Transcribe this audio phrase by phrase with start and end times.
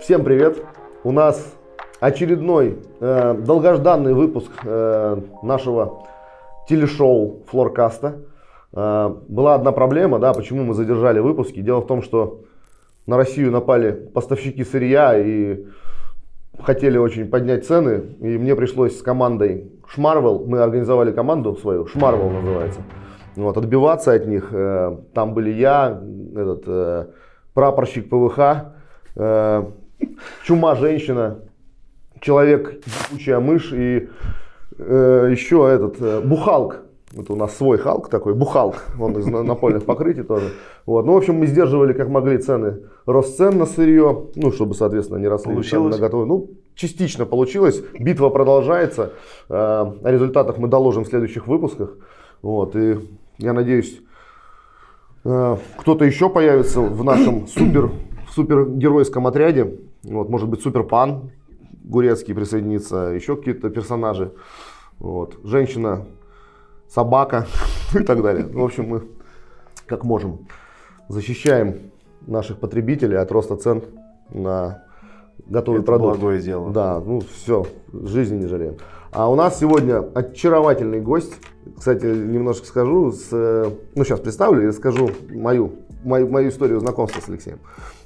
[0.00, 0.62] Всем привет!
[1.04, 1.54] У нас
[2.00, 6.06] очередной э, долгожданный выпуск э, нашего
[6.68, 8.16] телешоу Флоркаста.
[8.72, 11.60] Э, была одна проблема, да, почему мы задержали выпуски.
[11.60, 12.40] Дело в том, что
[13.06, 15.64] на Россию напали поставщики сырья и
[16.58, 18.16] хотели очень поднять цены.
[18.20, 22.80] И мне пришлось с командой Шмарвел, мы организовали команду свою, Шмарвел называется,
[23.36, 24.48] вот, отбиваться от них.
[24.52, 26.00] Э, там были я,
[26.34, 27.06] этот, э,
[27.54, 28.38] прапорщик ПВХ,
[29.16, 29.64] э,
[30.44, 31.38] чума женщина,
[32.20, 34.08] человек ебучая мышь и
[34.78, 36.82] э, еще этот э, бухалк.
[37.12, 40.52] Это у нас свой Халк такой, бухалк, он из напольных покрытий тоже.
[40.86, 41.04] Вот.
[41.06, 45.18] Ну, в общем, мы сдерживали как могли цены, рост цен на сырье, ну, чтобы, соответственно,
[45.18, 45.96] не росли Получилось?
[45.96, 46.28] на готовые.
[46.28, 49.12] Ну, частично получилось, битва продолжается,
[49.48, 51.90] Э, о результатах мы доложим в следующих выпусках.
[52.40, 52.76] Вот.
[52.76, 52.98] И
[53.38, 54.00] я надеюсь,
[55.24, 57.90] э, кто-то еще появится в нашем супер,
[58.32, 59.78] супергеройском отряде.
[60.02, 61.30] Вот, может быть, суперпан
[61.84, 64.32] Гурецкий присоединится, еще какие-то персонажи.
[64.98, 65.38] Вот.
[65.44, 66.06] Женщина,
[66.88, 67.46] собака
[67.94, 68.46] и так далее.
[68.46, 69.02] В общем, мы
[69.86, 70.46] как можем
[71.08, 71.90] защищаем
[72.26, 73.82] наших потребителей от роста цен
[74.30, 74.84] на
[75.46, 76.18] готовый Это продукт.
[76.18, 76.70] благое дело.
[76.70, 78.76] Да, ну все, жизни не жалеем.
[79.12, 81.32] А у нас сегодня очаровательный гость.
[81.76, 85.72] Кстати, немножко скажу, с, э, ну сейчас представлю и расскажу мою,
[86.04, 87.58] мою, мою историю знакомства с Алексеем.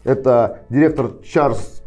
[0.04, 1.82] Это директор Charles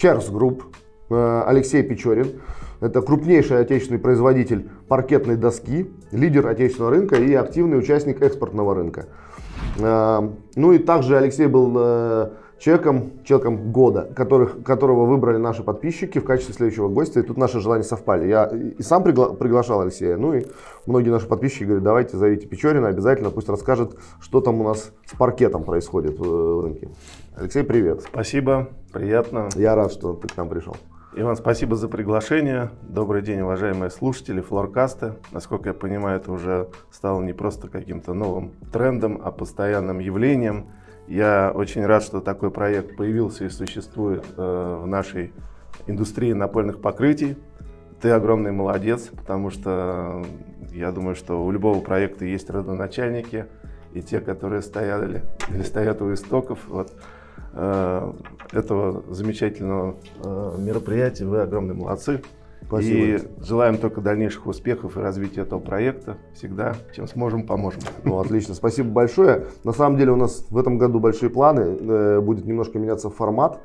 [0.00, 0.62] Group
[1.10, 2.40] э, Алексей Печорин.
[2.80, 9.06] Это крупнейший отечественный производитель паркетной доски, лидер отечественного рынка и активный участник экспортного рынка.
[9.80, 10.20] Э,
[10.54, 12.30] Ну и также Алексей был э,
[12.60, 17.20] человеком, человеком года, которых, которого выбрали наши подписчики в качестве следующего гостя.
[17.20, 18.28] И тут наши желания совпали.
[18.28, 20.44] Я и сам пригла- приглашал Алексея, ну и
[20.86, 25.16] многие наши подписчики говорят, давайте зовите Печорина обязательно, пусть расскажет, что там у нас с
[25.16, 26.90] паркетом происходит в, в рынке.
[27.34, 28.02] Алексей, привет.
[28.02, 29.48] Спасибо, приятно.
[29.54, 30.76] Я рад, что ты к нам пришел.
[31.16, 32.70] Иван, спасибо за приглашение.
[32.82, 35.16] Добрый день, уважаемые слушатели Флоркаста.
[35.32, 40.66] Насколько я понимаю, это уже стало не просто каким-то новым трендом, а постоянным явлением.
[41.10, 45.32] Я очень рад, что такой проект появился и существует э, в нашей
[45.88, 47.36] индустрии напольных покрытий.
[48.00, 50.22] Ты огромный молодец, потому что
[50.72, 53.46] э, я думаю, что у любого проекта есть родоначальники
[53.92, 56.60] и те, которые стояли или стоят у истоков.
[56.68, 56.92] Вот,
[57.54, 58.12] э,
[58.52, 59.96] этого замечательного
[60.58, 61.24] мероприятия.
[61.24, 62.22] Вы огромные молодцы.
[62.70, 62.98] Спасибо.
[63.04, 66.18] И желаем только дальнейших успехов и развития этого проекта.
[66.34, 67.80] Всегда, чем сможем, поможем.
[68.04, 69.46] Ну, отлично, спасибо большое.
[69.64, 71.76] На самом деле у нас в этом году большие планы.
[71.80, 73.58] Э, Будет немножко меняться формат.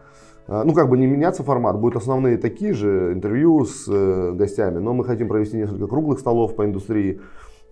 [0.47, 4.79] Э, Ну, как бы не меняться формат, будут основные такие же интервью с э, гостями,
[4.79, 7.21] но мы хотим провести несколько круглых столов по индустрии.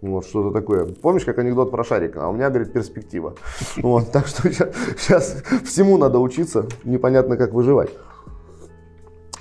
[0.04, 0.86] Вот, что-то такое.
[1.02, 2.26] Помнишь, как анекдот про шарика?
[2.26, 3.34] А у меня, говорит, перспектива.
[3.82, 7.90] Вот, так что сейчас всему надо учиться, непонятно, как выживать.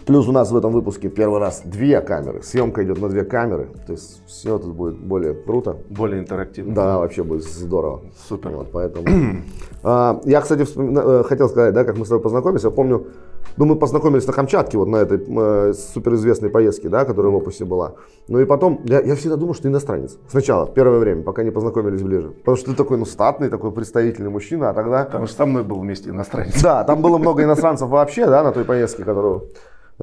[0.06, 2.42] Плюс у нас в этом выпуске первый раз две камеры.
[2.42, 3.68] Съемка идет на две камеры.
[3.86, 5.76] То есть все тут будет более круто.
[5.90, 6.74] Более интерактивно.
[6.74, 8.00] Да, вообще будет здорово.
[8.28, 8.50] Супер.
[8.50, 9.06] Вот, поэтому.
[9.84, 12.62] А, я, кстати, вспомина- э, хотел сказать, да, как мы с тобой познакомились.
[12.62, 13.08] Я помню,
[13.56, 17.64] ну, мы познакомились на Камчатке, вот на этой э, суперизвестной поездке, да, которая в опусе
[17.64, 17.94] была.
[18.28, 20.18] Ну и потом, я, я всегда думал, что ты иностранец.
[20.28, 22.28] Сначала, в первое время, пока не познакомились ближе.
[22.28, 25.04] Потому что ты такой, ну, статный, такой представительный мужчина, а тогда...
[25.04, 26.62] Потому что со мной был вместе иностранец.
[26.62, 29.48] Да, там было много иностранцев вообще, да, на той поездке, которую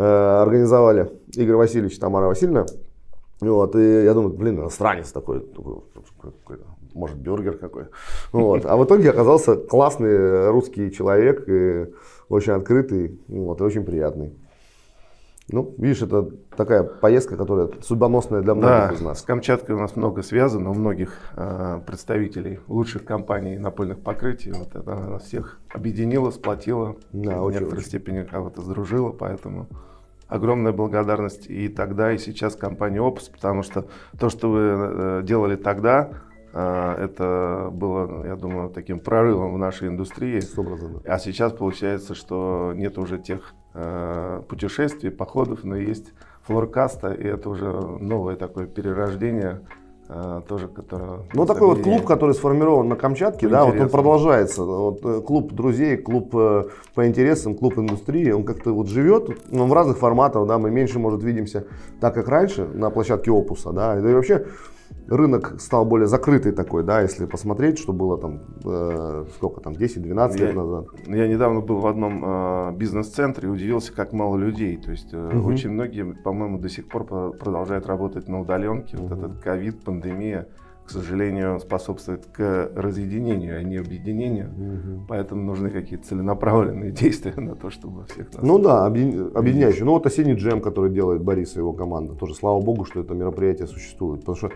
[0.03, 2.65] организовали Игорь Васильевич Тамара Васильевна.
[3.41, 5.45] Вот, и я думаю, блин, иностранец такой,
[6.93, 7.85] может, бюргер какой.
[8.31, 8.65] Вот.
[8.65, 11.88] А в итоге оказался классный русский человек, и
[12.27, 14.33] очень открытый, вот, и очень приятный.
[15.51, 19.19] Ну, видишь, это такая поездка, которая судьбоносная для многих Да, из нас.
[19.19, 24.51] с Камчаткой у нас много связано, у многих э, представителей лучших компаний напольных покрытий.
[24.51, 27.88] Вот это нас всех объединила, сплотила, Да, в очень, некоторой очень.
[27.88, 29.65] степени кого-то сдружила, поэтому
[30.29, 35.56] огромная благодарность и тогда, и сейчас компании Opus, потому что то, что вы э, делали
[35.56, 36.12] тогда,
[36.53, 40.39] э, это было, я думаю, таким прорывом в нашей индустрии.
[40.39, 41.01] 100%.
[41.06, 46.13] А сейчас получается, что нет уже тех э, путешествий, походов, но есть
[46.44, 49.62] флоркаста, и это уже новое такое перерождение,
[50.47, 51.19] тоже, которое...
[51.33, 53.91] Ну, такой вот клуб, который сформирован на Камчатке, По да, вот он интересам.
[53.91, 54.63] продолжается.
[54.63, 56.63] Вот, э, клуб друзей, клуб э,
[56.95, 60.97] по интересам, клуб индустрии, он как-то вот живет, но в разных форматах, да, мы меньше,
[60.97, 61.65] может, видимся
[62.01, 64.47] так, как раньше на площадке Опуса, да и вообще
[65.09, 70.38] рынок стал более закрытый такой, да, если посмотреть, что было там, э, сколько там, 10-12
[70.38, 70.85] лет назад.
[71.07, 74.77] Я недавно был в одном э, бизнес-центре и удивился, как мало людей.
[74.77, 75.45] То есть э, Мгм.
[75.45, 78.97] очень многие, по-моему, до сих пор по- продолжают работать на удаленке.
[78.97, 79.25] Вот Мгм.
[79.25, 80.47] этот ковид, пандемия,
[80.85, 84.47] к к сожалению, способствует к разъединению, а не объединению.
[84.50, 85.05] Угу.
[85.07, 88.41] Поэтому нужны какие-то целенаправленные действия на то, чтобы всех нас...
[88.44, 89.85] Ну да, объединяющие.
[89.85, 92.15] Ну вот осенний джем, который делает Борис и его команда.
[92.15, 94.21] Тоже слава богу, что это мероприятие существует.
[94.21, 94.50] Потому что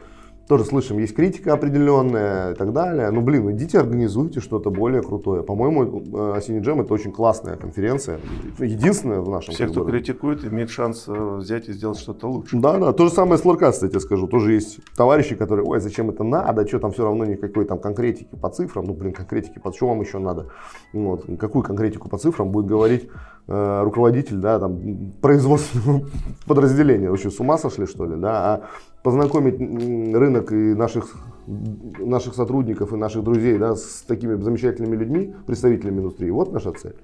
[0.48, 3.10] тоже слышим, есть критика определенная и так далее.
[3.12, 5.42] Ну, блин, идите организуйте что-то более крутое.
[5.42, 6.04] По-моему,
[6.34, 8.20] э, Осенний джем это очень классная конференция.
[8.60, 12.58] Единственная в нашем Все, кто критикует, имеет шанс э, взять и сделать что-то лучше.
[12.58, 12.92] Да, да.
[12.92, 14.28] То же самое с Лоркаст, я тебе скажу.
[14.28, 18.36] Тоже есть товарищи, которые, ой, зачем это надо, что там все равно никакой там конкретики
[18.36, 18.84] по цифрам.
[18.84, 20.50] Ну, блин, конкретики, по что вам еще надо?
[20.92, 21.26] Вот.
[21.40, 23.08] Какую конкретику по цифрам будет говорить
[23.48, 26.06] э, руководитель, да, там, производственного
[26.46, 27.10] подразделения.
[27.10, 28.32] Вообще с ума сошли, что ли, да?
[28.34, 28.62] А
[29.04, 31.16] познакомить рынок и наших,
[31.46, 36.30] наших сотрудников и наших друзей да, с такими замечательными людьми, представителями индустрии.
[36.30, 36.96] Вот наша цель.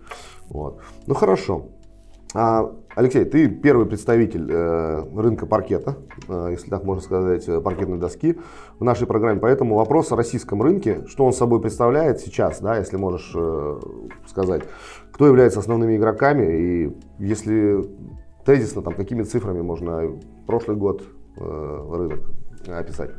[0.47, 0.79] Вот.
[1.05, 1.65] Ну хорошо.
[2.33, 5.97] А, Алексей, ты первый представитель э, рынка паркета,
[6.27, 8.37] э, если так можно сказать, э, паркетной доски
[8.77, 9.39] в нашей программе.
[9.39, 13.79] Поэтому вопрос о российском рынке, что он собой представляет сейчас, да, если можешь э,
[14.27, 14.61] сказать,
[15.11, 17.83] кто является основными игроками и если
[18.45, 20.11] тезисно, там, какими цифрами можно
[20.45, 21.03] прошлый год,
[21.39, 22.21] рынок
[22.67, 23.11] описать?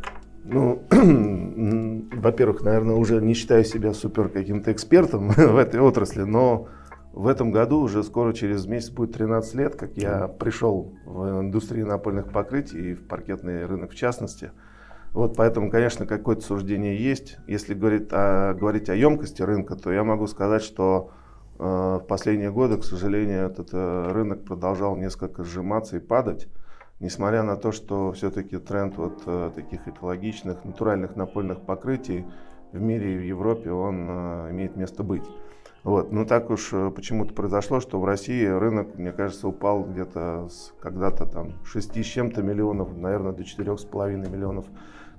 [0.44, 0.82] Ну,
[2.16, 6.68] во-первых, наверное, уже не считаю себя супер каким-то экспертом в этой отрасли, но
[7.12, 11.86] в этом году уже скоро через месяц будет 13 лет, как я пришел в индустрию
[11.86, 14.52] напольных покрытий и в паркетный рынок в частности.
[15.12, 17.36] Вот поэтому, конечно, какое-то суждение есть.
[17.48, 21.10] Если говорить о, говорить о емкости рынка, то я могу сказать, что
[21.58, 26.48] э, в последние годы, к сожалению, этот э, рынок продолжал несколько сжиматься и падать
[27.00, 32.26] несмотря на то, что все-таки тренд вот э, таких экологичных, натуральных напольных покрытий
[32.72, 35.24] в мире и в Европе он э, имеет место быть.
[35.82, 36.12] Вот.
[36.12, 40.74] Но так уж э, почему-то произошло, что в России рынок, мне кажется, упал где-то с
[40.80, 44.66] когда-то там 6 с чем-то миллионов, наверное, до 4,5 миллионов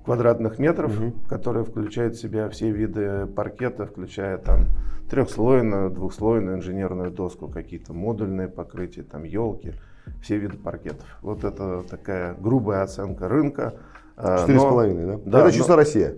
[0.04, 1.12] квадратных метров, угу.
[1.28, 4.66] которые включают в себя все виды паркета, включая там
[5.10, 9.74] трехслойную, двухслойную инженерную доску, какие-то модульные покрытия, там елки
[10.22, 11.06] все виды паркетов.
[11.20, 13.74] Вот это такая грубая оценка рынка.
[14.16, 15.20] А, Четыре с половиной, да?
[15.24, 15.40] да?
[15.40, 15.76] Это чисто но...
[15.76, 16.14] Россия.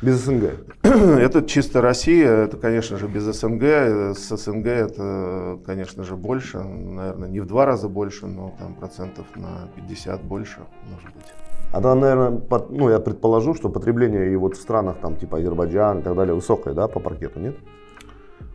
[0.00, 0.50] Без СНГ.
[0.82, 4.16] это чисто Россия, это, конечно же, без СНГ.
[4.16, 9.26] С СНГ это, конечно же, больше, наверное, не в два раза больше, но там процентов
[9.36, 11.32] на 50 больше, может быть.
[11.72, 15.38] А там, наверное, под, ну, я предположу, что потребление и вот в странах, там, типа
[15.38, 17.56] Азербайджан и так далее, высокое, да, по паркету, нет?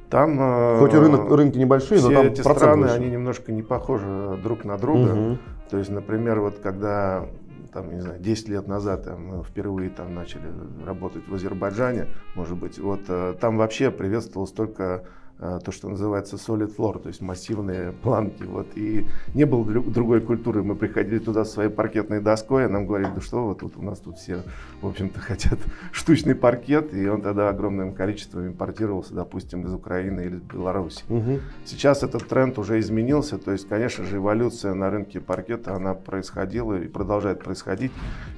[0.09, 2.95] Там, э, Хоть и рынок, рынки небольшие, но там эти страны, выше.
[2.95, 5.11] они немножко не похожи друг на друга.
[5.11, 5.37] Угу.
[5.69, 7.25] То есть, например, вот когда
[7.73, 10.47] там, не знаю, 10 лет назад там, мы впервые там начали
[10.85, 15.03] работать в Азербайджане, может быть, вот э, там вообще приветствовалось только
[15.37, 18.43] то, что называется solid floor, то есть массивные планки.
[18.43, 18.67] Вот.
[18.75, 20.63] И не было другой культуры.
[20.63, 23.81] Мы приходили туда со своей паркетной доской, а нам говорили, да что вы тут, у
[23.81, 24.43] нас тут все,
[24.81, 25.59] в общем-то, хотят
[25.91, 31.03] штучный паркет, и он тогда огромным количеством импортировался, допустим, из Украины или из Беларуси.
[31.09, 31.39] Угу.
[31.65, 36.75] Сейчас этот тренд уже изменился, то есть, конечно же, эволюция на рынке паркета, она происходила
[36.75, 37.91] и продолжает происходить.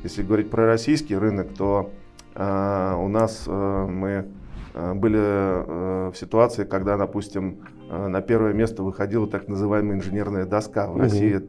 [0.04, 1.92] Если говорить про российский рынок, то
[2.36, 4.39] э, у нас э, мы Э,
[4.94, 10.88] были э, в ситуации, когда, допустим, э, на первое место выходила так называемая инженерная доска.
[10.88, 11.00] В угу.
[11.00, 11.42] России,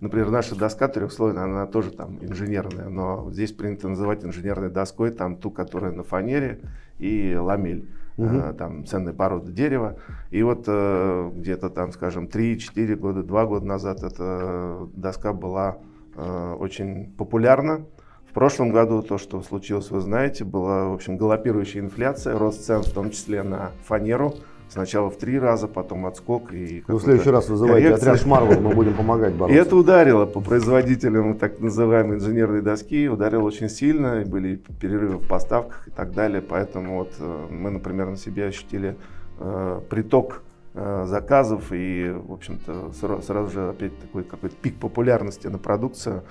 [0.00, 5.36] например, наша доска трехслойная, она тоже там инженерная, но здесь принято называть инженерной доской там
[5.36, 6.60] ту, которая на фанере
[6.98, 7.88] и ламель.
[8.16, 8.54] Угу.
[8.58, 9.96] Там ценная порода дерева.
[10.30, 15.78] И вот где-то там, скажем, 3-4 года, 2 года назад эта доска была
[16.16, 17.86] очень популярна.
[18.34, 22.82] В прошлом году то, что случилось, вы знаете, была, в общем, галопирующая инфляция, рост цен,
[22.82, 24.34] в том числе на фанеру.
[24.68, 26.52] Сначала в три раза, потом отскок.
[26.52, 28.12] И Вы в следующий раз вызываете коррекция.
[28.14, 29.56] отряд Шмарвел, мы будем помогать бороться.
[29.56, 35.18] И это ударило по производителям так называемой инженерной доски, ударило очень сильно, и были перерывы
[35.18, 36.42] в поставках и так далее.
[36.42, 38.96] Поэтому вот э, мы, например, на себе ощутили
[39.38, 40.42] э, приток
[40.74, 46.24] э, заказов и, в общем-то, сразу, сразу же опять такой какой-то пик популярности на продукцию.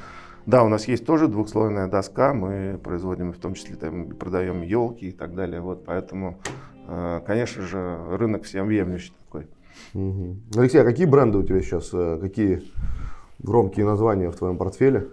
[0.46, 5.08] Да, у нас есть тоже двухслойная доска, мы производим в том числе там, продаем елки
[5.08, 5.62] и так далее.
[5.62, 6.40] Вот, поэтому,
[6.88, 9.48] э, конечно же, рынок всем всеобъемлющий такой.
[9.94, 10.36] Угу.
[10.58, 12.64] Алексей, а какие бренды у тебя сейчас, э, какие
[13.40, 15.08] громкие названия в твоем портфеле?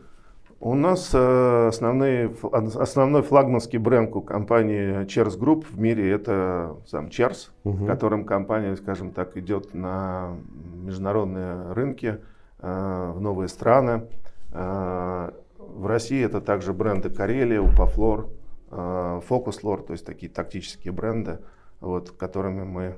[0.59, 7.07] У нас э, основной, основной флагманский бренд у компании Cheers Group в мире это сам
[7.07, 7.87] Cheers, угу.
[7.87, 10.35] которым компания, скажем так, идет на
[10.83, 12.19] международные рынки,
[12.63, 14.03] в новые страны.
[14.52, 18.28] А, в России это также бренды Карелия, Упафлор,
[18.71, 21.38] Фокуслор, то есть такие тактические бренды,
[21.80, 22.97] вот, которыми мы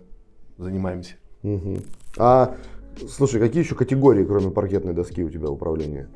[0.59, 1.15] занимаемся.
[1.43, 1.79] Угу.
[2.19, 2.57] А
[3.09, 6.09] слушай, какие еще категории, кроме паркетной доски, у тебя в управлении?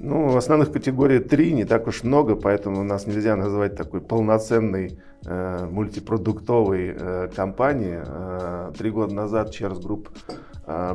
[0.00, 5.66] Ну, основных категорий три, не так уж много, поэтому нас нельзя назвать такой полноценной э,
[5.68, 8.02] мультипродуктовой э, компанией.
[8.06, 10.32] Э, три года назад Group э,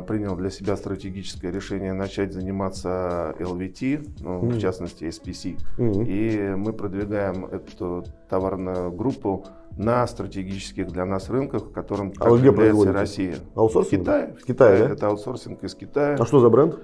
[0.06, 4.50] принял для себя стратегическое решение начать заниматься LVT, ну, mm-hmm.
[4.50, 5.58] в частности SPC.
[5.78, 6.06] Mm-hmm.
[6.06, 9.44] И мы продвигаем эту товарную группу
[9.76, 13.36] на стратегических для нас рынках, в котором а как является Россия.
[13.56, 14.02] Аутсорсинг?
[14.02, 14.36] В Китае.
[14.40, 14.94] В Китае, да?
[14.94, 16.16] Это аутсорсинг из Китая.
[16.18, 16.78] А что за бренд?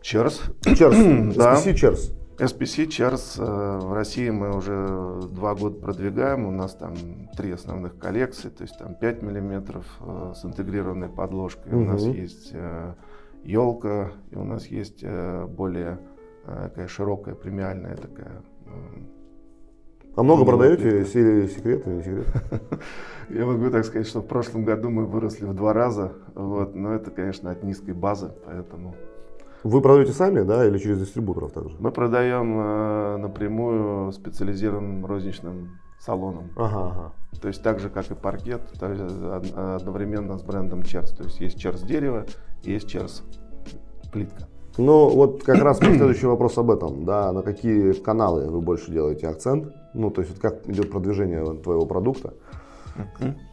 [0.00, 0.40] Kährs.
[0.64, 0.96] Kährs.
[0.96, 2.12] SPC Kährs.
[2.38, 6.46] SPC Kährs э, в России мы уже два года продвигаем.
[6.46, 6.94] У нас там
[7.36, 11.72] три основных коллекции, то есть там 5 миллиметров э, с интегрированной подложкой.
[11.72, 11.82] Угу.
[11.82, 12.52] У нас есть
[13.44, 15.98] елка, и у нас есть более
[16.44, 18.42] такая широкая премиальная такая
[20.18, 22.24] а много продаете секреты или секреты?
[23.28, 26.92] Я могу так сказать, что в прошлом году мы выросли в два раза, вот, но
[26.92, 28.96] это, конечно, от низкой базы, поэтому...
[29.64, 31.76] Вы продаете сами, да, или через дистрибуторов также?
[31.78, 36.50] Мы продаем э, напрямую специализированным розничным салоном.
[36.56, 37.12] Ага, ага.
[37.40, 41.10] То есть так же, как и паркет, одновременно с брендом Черс.
[41.10, 42.24] То есть есть Черс дерево,
[42.62, 43.22] есть Черс
[44.12, 44.48] плитка.
[44.78, 49.26] Ну, вот как раз следующий вопрос об этом, да, на какие каналы вы больше делаете
[49.26, 52.34] акцент, ну, то есть вот как идет продвижение твоего продукта,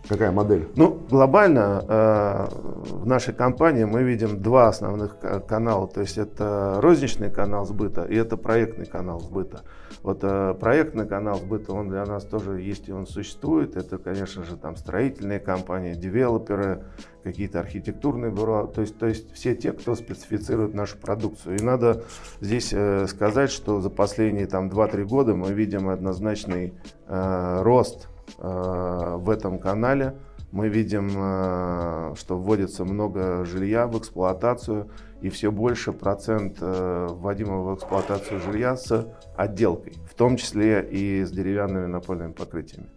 [0.07, 0.67] Какая модель?
[0.75, 2.47] Ну, глобально э,
[2.91, 5.87] в нашей компании мы видим два основных канала.
[5.87, 9.63] То есть это розничный канал сбыта и это проектный канал сбыта.
[10.03, 13.75] Вот э, проектный канал сбыта, он для нас тоже есть и он существует.
[13.75, 16.83] Это, конечно же, там строительные компании, девелоперы,
[17.23, 18.67] какие-то архитектурные бюро.
[18.67, 21.57] То есть, то есть все те, кто специфицирует нашу продукцию.
[21.57, 22.03] И надо
[22.39, 26.75] здесь э, сказать, что за последние там 2-3 года мы видим однозначный
[27.07, 30.15] э, рост в этом канале.
[30.55, 34.89] Мы видим, э, что вводится много жилья в эксплуатацию
[35.19, 39.05] и все больше процент э, вводимого в эксплуатацию жилья с
[39.35, 42.87] отделкой, в том числе и с деревянными напольными покрытиями.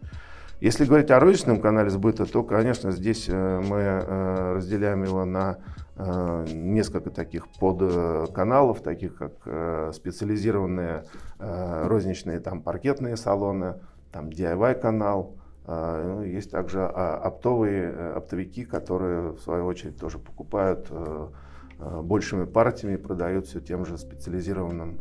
[0.61, 4.05] Если говорить о розничном канале сбыта, то, конечно, здесь мы
[4.55, 5.59] разделяем его на
[6.53, 11.05] несколько таких подканалов, таких как специализированные
[11.39, 13.77] розничные там паркетные салоны,
[14.13, 15.39] там DIY канал,
[15.71, 21.29] а, ну, есть также а, оптовые э, оптовики, которые в свою очередь тоже покупают э,
[21.79, 24.99] э, большими партиями и продают все тем же специализированным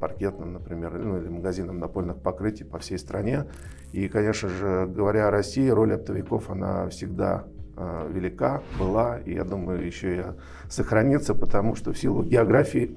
[0.00, 3.46] паркетным, например, ну, или магазинам напольных покрытий по всей стране.
[3.90, 7.44] И, конечно же, говоря о России, роль оптовиков, она всегда
[8.10, 10.22] велика, была, и я думаю, еще и
[10.68, 12.94] сохранится, потому что в силу географии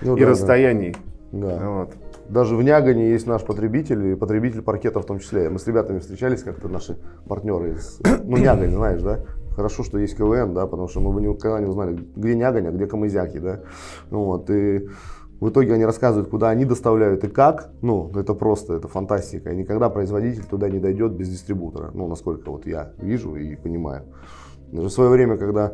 [0.00, 0.94] ну, и да, расстояний.
[1.32, 1.58] Да.
[1.68, 1.94] Вот.
[2.30, 5.50] Даже в Нягане есть наш потребитель, и потребитель паркета в том числе.
[5.50, 6.96] Мы с ребятами встречались, как-то наши
[7.26, 9.24] партнеры из, ну, Нягань, знаешь, да?
[9.56, 12.70] Хорошо, что есть КВН, да, потому что мы бы никогда не узнали, где Нягань, а
[12.70, 13.62] где Камызяки, да.
[14.10, 14.88] Ну, вот, и
[15.40, 17.70] в итоге они рассказывают, куда они доставляют и как.
[17.82, 19.50] Ну, это просто, это фантастика.
[19.50, 21.90] И никогда производитель туда не дойдет без дистрибутора.
[21.94, 24.04] Ну, насколько вот я вижу и понимаю.
[24.70, 25.72] Даже в свое время, когда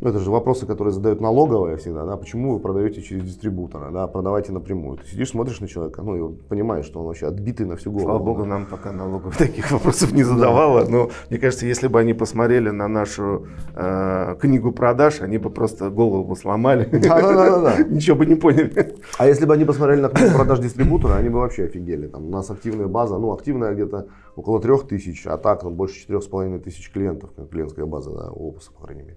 [0.00, 4.06] ну, это же вопросы, которые задают налоговые всегда, да, почему вы продаете через дистрибутора, да,
[4.06, 4.98] продавайте напрямую.
[4.98, 8.08] Ты сидишь, смотришь на человека, ну, и понимаешь, что он вообще отбитый на всю голову.
[8.08, 10.90] Слава богу, нам пока налоговых таких вопросов не задавала, да.
[10.90, 15.88] но мне кажется, если бы они посмотрели на нашу э, книгу продаж, они бы просто
[15.88, 17.82] голову бы сломали, да, да, да, да.
[17.84, 18.96] ничего бы не поняли.
[19.18, 22.06] А если бы они посмотрели на книгу продаж дистрибутора, они бы вообще офигели.
[22.06, 26.00] Там у нас активная база, ну, активная где-то около трех тысяч, а так ну, больше
[26.00, 29.16] четырех с половиной тысяч клиентов, клиентская база, да, у опуса, по крайней мере.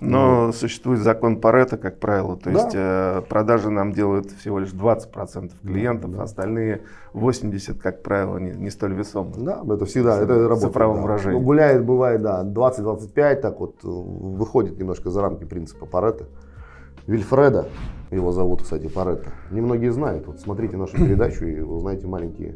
[0.00, 0.52] Но mm.
[0.52, 2.36] существует закон Парета, как правило.
[2.36, 2.50] То да.
[2.50, 6.22] есть э, продажи нам делают всего лишь 20% клиентов, да.
[6.22, 6.82] остальные
[7.12, 9.32] 80%, как правило, не, не столь весомы.
[9.36, 10.72] Да, это всегда это работает.
[10.72, 11.02] Цифровом да.
[11.02, 11.38] выражении.
[11.38, 16.24] Ну, гуляет, бывает, да, 20-25, так вот, э, выходит немножко за рамки принципа Парета.
[17.06, 17.68] Вильфреда,
[18.10, 19.30] его зовут, кстати, Парета.
[19.50, 20.26] Немногие знают.
[20.26, 22.54] Вот смотрите нашу передачу и узнаете маленькие.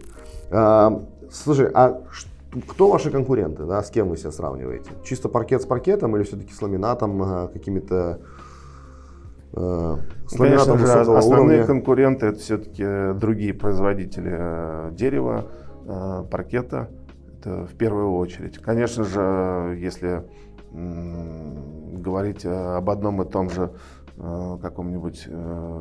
[0.51, 2.31] А, слушай, а что
[2.69, 4.91] кто ваши конкуренты, да, с кем вы себя сравниваете?
[5.05, 8.21] Чисто паркет с паркетом или все-таки с ламинатом, э, какими-то
[9.53, 11.67] э, с ламинатом Конечно же, основные уровня?
[11.67, 15.47] конкуренты это все-таки другие производители э, дерева,
[15.87, 16.91] э, паркета,
[17.39, 18.59] это в первую очередь.
[18.59, 20.25] Конечно же, если
[20.71, 23.73] говорить об одном и том же
[24.21, 25.81] Э, каком-нибудь э,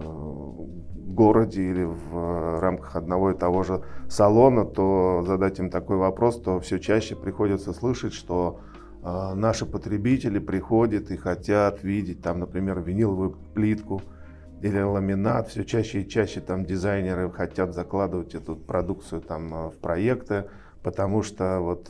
[1.13, 6.59] городе или в рамках одного и того же салона, то задать им такой вопрос, то
[6.59, 8.59] все чаще приходится слышать, что
[9.03, 14.01] э, наши потребители приходят и хотят видеть там, например, виниловую плитку
[14.61, 15.49] или ламинат.
[15.49, 20.45] Все чаще и чаще там дизайнеры хотят закладывать эту продукцию там в проекты,
[20.83, 21.89] потому что вот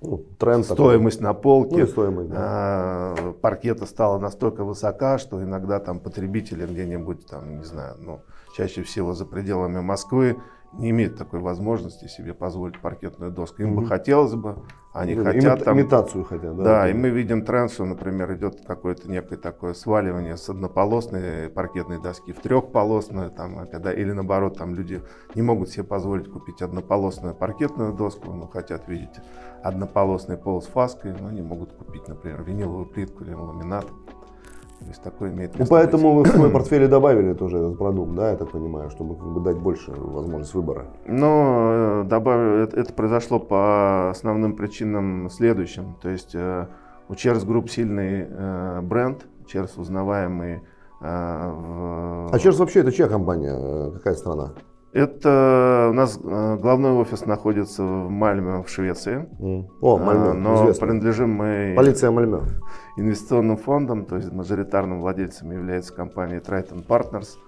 [0.00, 1.28] ну, тренд стоимость такой.
[1.28, 1.76] на полке.
[1.76, 2.36] Ну, стоимость, да.
[2.38, 8.20] а, паркета стала настолько высока, что иногда там потребители где-нибудь там, не знаю, ну,
[8.56, 10.36] чаще всего за пределами Москвы
[10.78, 13.62] не имеют такой возможности себе позволить паркетную доску.
[13.62, 13.82] Им mm-hmm.
[13.82, 14.56] бы хотелось бы,
[14.92, 15.78] они ну, хотят там...
[15.78, 16.62] Имитацию хотят, да?
[16.62, 22.00] Да, и мы видим тренд, что, например, идет какое-то некое такое сваливание с однополосной паркетной
[22.00, 25.02] доски в трехполосную, там, когда, или наоборот, там люди
[25.34, 29.20] не могут себе позволить купить однополосную паркетную доску, но хотят видеть
[29.64, 33.86] однополосный пол с фаской, но не могут купить, например, виниловую плитку или ламинат.
[34.80, 38.30] То есть такое имеет Ну, поэтому вы в свой портфель добавили тоже этот продукт, да,
[38.30, 40.88] я так понимаю, чтобы как бы дать больше возможность выбора.
[41.06, 45.96] Но э, добавили, это, это произошло по основным причинам следующим.
[46.02, 46.66] То есть э,
[47.08, 50.60] у Cheers Group сильный э, бренд, Cheers узнаваемый.
[51.00, 52.28] В...
[52.32, 53.90] А Cheers вообще это чья компания?
[53.92, 54.52] Какая страна?
[54.94, 59.28] Это у нас главный офис находится в Мальме в Швеции.
[59.80, 60.86] О, Мальме, Но известно.
[60.86, 61.74] принадлежим мы...
[61.76, 62.42] Полиция Мальме
[62.96, 67.38] инвестиционным фондом, то есть мажоритарным владельцем является компания Triton Partners.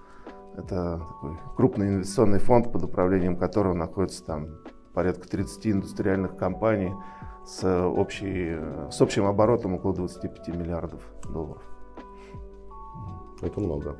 [0.57, 4.47] Это такой крупный инвестиционный фонд, под управлением которого находится там
[4.93, 6.93] порядка 30 индустриальных компаний
[7.45, 8.57] с, общей,
[8.91, 11.01] с общим оборотом около 25 миллиардов
[11.31, 11.63] долларов.
[13.41, 13.95] Это много.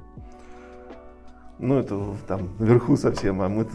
[1.60, 3.66] Ну, это там наверху совсем, а мы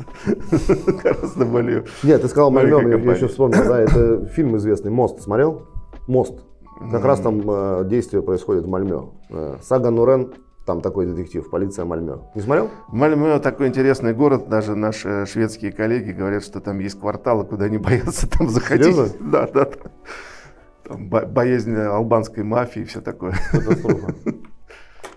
[1.03, 1.85] гораздо более...
[2.03, 5.67] Нет, ты сказал Мальме, я еще вспомнил, да, это фильм известный «Мост» смотрел?
[6.07, 6.45] «Мост».
[6.91, 9.03] Как раз там э, действие происходит в Мальме.
[9.31, 10.33] Э, Сага Нурен,
[10.67, 12.19] там такой детектив, полиция Мальме.
[12.35, 12.71] Не смотрел?
[12.89, 17.79] Мальме такой интересный город, даже наши шведские коллеги говорят, что там есть кварталы, куда они
[17.79, 18.87] боятся там заходить.
[18.87, 19.31] Серьезно?
[19.31, 19.69] Да, да.
[20.85, 23.35] Там боязнь албанской мафии и все такое.
[23.51, 24.15] Катастрофа.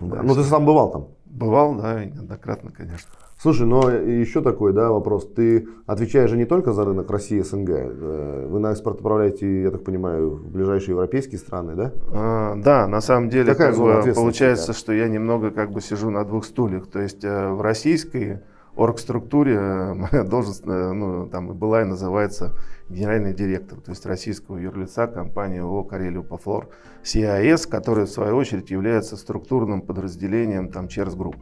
[0.00, 1.08] Ну ты сам бывал там?
[1.24, 3.10] Бывал, да, неоднократно, конечно.
[3.38, 5.30] Слушай, но еще такой да, вопрос.
[5.34, 7.68] Ты отвечаешь же не только за рынок России и СНГ.
[7.68, 11.92] Э, вы на экспорт отправляете, я так понимаю, в ближайшие европейские страны, да?
[12.12, 14.72] А, да, на самом деле Какая как бы, получается, да?
[14.72, 16.86] что я немного как бы сижу на двух стульях.
[16.86, 18.40] То есть э, в российской
[18.76, 22.52] оргструктуре э, моя должность ну, там, была и называется
[22.88, 26.68] генеральный директор, то есть российского юрлица компании ООО «Karelia Upofloor»
[27.02, 31.36] CIS, которая в свою очередь является структурным подразделением там, Kährs Group.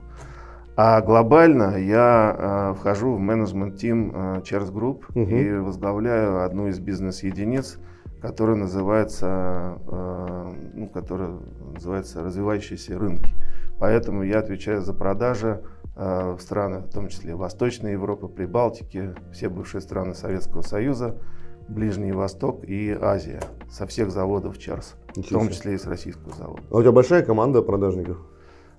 [0.76, 5.20] А глобально я э, вхожу в management team э, Kährs Group угу.
[5.20, 7.78] и возглавляю одну из бизнес-единиц,
[8.20, 11.30] которая называется, э, ну, которая
[11.74, 13.30] называется развивающиеся рынки.
[13.78, 19.48] Поэтому я отвечаю за продажи э, в страны, в том числе Восточной Европы, Прибалтики, все
[19.48, 21.16] бывшие страны Советского Союза,
[21.68, 23.40] Ближний Восток и Азия.
[23.70, 26.62] Со всех заводов Cheers, в том числе и с российского завода.
[26.70, 28.18] А у тебя большая команда продажников?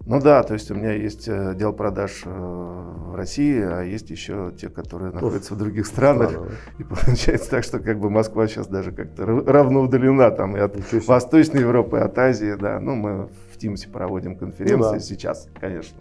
[0.06, 4.12] Ну да, то есть у меня есть э, отдел продаж э, в России, а есть
[4.12, 6.30] еще те, которые находятся в других странах.
[6.30, 10.60] Странно, И получается так, что как бы Москва сейчас даже как-то равно удалена там и
[10.60, 10.76] от
[11.08, 12.80] Восточной Европы, и от Азии, да.
[12.80, 15.00] Ну, мы в Тимсе проводим конференции ну, да.
[15.00, 15.98] сейчас, конечно.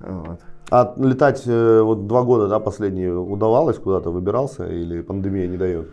[0.00, 0.40] Вот.
[0.70, 5.88] А летать э, вот два года, да, последние, удавалось куда-то, выбирался или пандемия не дает?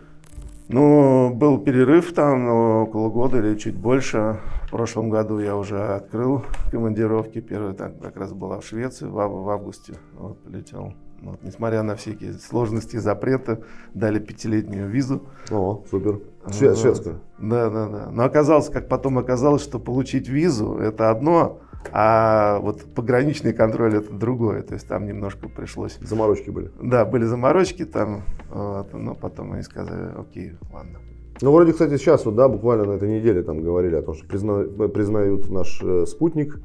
[0.69, 2.47] Ну, был перерыв там
[2.83, 4.39] около года или чуть больше.
[4.67, 7.41] В прошлом году я уже открыл командировки.
[7.41, 9.93] Первая так, как раз была в Швеции в, в августе.
[10.17, 10.93] Вот, полетел.
[11.21, 13.63] Вот, несмотря на всякие сложности запреты,
[13.93, 15.21] дали пятилетнюю визу.
[15.51, 16.19] О, супер.
[16.51, 17.21] Швед, шведскую.
[17.39, 18.09] Да, да, да.
[18.11, 21.59] Но оказалось, как потом оказалось, что получить визу это одно,
[21.91, 24.61] а вот пограничный контроль это другое.
[24.63, 25.97] То есть там немножко пришлось.
[26.01, 26.71] Заморочки были.
[26.81, 28.23] Да, были заморочки там.
[28.49, 30.99] Вот, но потом они сказали, окей, ладно.
[31.41, 34.25] Ну, вроде, кстати, сейчас, вот, да, буквально на этой неделе там говорили о том, что
[34.27, 34.63] призна...
[34.87, 36.59] признают наш э, спутник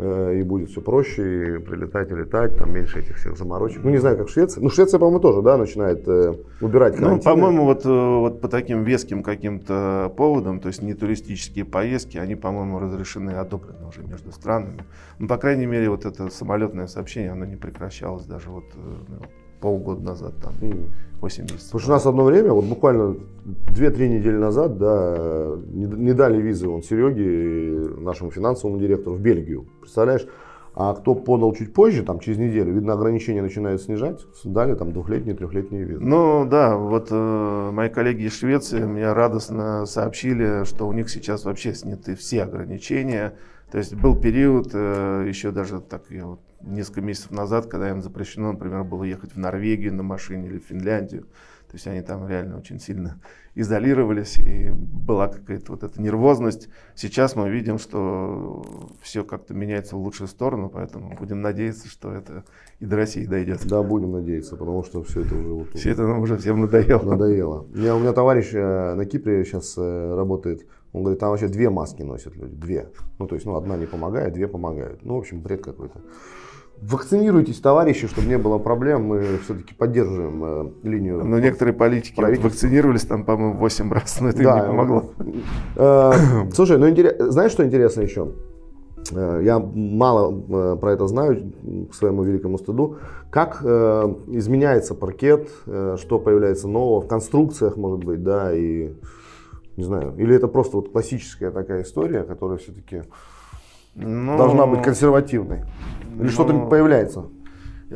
[0.00, 3.82] и будет все проще, и прилетать и летать, там меньше этих всех заморочек.
[3.82, 4.60] Ну, не знаю, как в Швеции.
[4.60, 8.84] Ну, Швеция, по-моему, тоже, да, начинает э, убирать Ну, по-моему, вот, э, вот по таким
[8.84, 14.32] веским каким-то поводам, то есть не туристические поездки, они, по-моему, разрешены и одобрены уже между
[14.32, 14.84] странами.
[15.18, 19.22] Ну, по крайней мере, вот это самолетное сообщение, оно не прекращалось даже вот ну,
[19.60, 20.54] полгода назад, там,
[21.22, 21.66] 8 месяцев.
[21.66, 26.42] Потому что у нас одно время, вот буквально 2-3 недели назад, да, не, не дали
[26.42, 29.66] визы он Сереге, нашему финансовому директору, в Бельгию.
[29.80, 30.26] Представляешь?
[30.74, 35.36] А кто подал чуть позже, там через неделю, видно, ограничения начинают снижать, дали там двухлетние,
[35.36, 36.02] трехлетние визы.
[36.02, 41.44] Ну да, вот э, мои коллеги из Швеции мне радостно сообщили, что у них сейчас
[41.44, 43.34] вообще сняты все ограничения.
[43.70, 48.02] То есть был период, э, еще даже так я вот несколько месяцев назад, когда им
[48.02, 51.26] запрещено, например, было ехать в Норвегию на машине или в Финляндию.
[51.72, 53.18] То есть они там реально очень сильно
[53.54, 56.68] изолировались, и была какая-то вот эта нервозность.
[56.94, 58.62] Сейчас мы видим, что
[59.00, 62.44] все как-то меняется в лучшую сторону, поэтому будем надеяться, что это
[62.78, 63.66] и до России дойдет.
[63.66, 65.48] Да, будем надеяться, потому что все это уже...
[65.48, 67.02] Вот, все это нам уже всем надоело.
[67.02, 67.66] Надоело.
[67.72, 71.48] У меня, у меня товарищ э, на Кипре сейчас э, работает, он говорит, там вообще
[71.48, 72.90] две маски носят люди, две.
[73.18, 75.02] Ну, то есть, ну, одна не помогает, две помогают.
[75.04, 76.00] Ну, в общем, бред какой-то.
[76.82, 79.04] Вакцинируйтесь, товарищи, чтобы не было проблем.
[79.04, 81.24] Мы все-таки поддерживаем э, линию.
[81.24, 85.04] Но некоторые политики вакцинировались там, по-моему, 8 раз, но это да, им не помогло.
[85.76, 86.12] Э,
[86.52, 88.32] слушай, ну интерес, знаешь, что интересно еще?
[89.12, 91.52] Э, я мало э, про это знаю,
[91.88, 92.96] к своему великому стыду.
[93.30, 98.92] Как э, изменяется паркет, э, что появляется нового в конструкциях, может быть, да, и
[99.76, 100.14] не знаю.
[100.18, 103.02] Или это просто вот классическая такая история, которая все-таки
[103.94, 105.64] ну, должна быть консервативной?
[106.14, 107.26] Или ну, что-то появляется?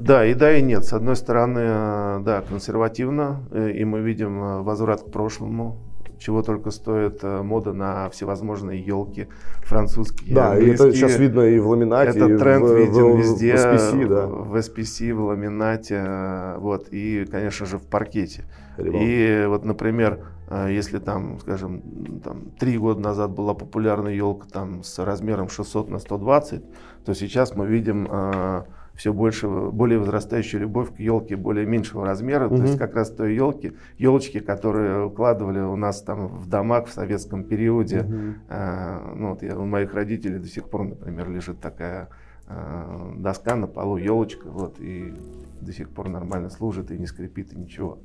[0.00, 0.84] Да, и да, и нет.
[0.84, 5.78] С одной стороны, э, да, консервативно, э, и мы видим э, возврат к прошлому,
[6.18, 9.28] чего только стоит мода на всевозможные елки,
[9.58, 10.88] французские, Да, английские.
[10.88, 14.08] и это сейчас видно и в ламинате, Этот тренд в, видим в, везде, в SPC,
[14.08, 14.26] да.
[14.26, 18.44] в SPC, в ламинате, вот, и, конечно же, в паркете.
[18.78, 21.82] И вот, например, э, если там, скажем,
[22.22, 26.64] там, три года назад была популярная елка там, с размером 600 на 120,
[27.04, 28.62] то сейчас мы видим э,
[28.96, 32.56] все больше, более возрастающую любовь к елке более меньшего размера, угу.
[32.56, 36.92] то есть как раз той елки, елочки, которые укладывали у нас там в домах в
[36.92, 38.00] советском периоде.
[38.00, 38.34] Угу.
[38.48, 42.08] Э, ну, вот я, у моих родителей до сих пор, например, лежит такая
[42.48, 45.14] э, доска на полу, елочка, вот, и
[45.60, 47.98] до сих пор нормально служит и не скрипит и ничего.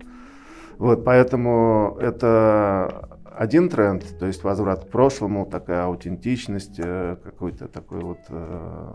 [0.78, 8.02] Вот, поэтому это один тренд, то есть возврат к прошлому, такая аутентичность, э, какой-то такой
[8.02, 8.94] вот э,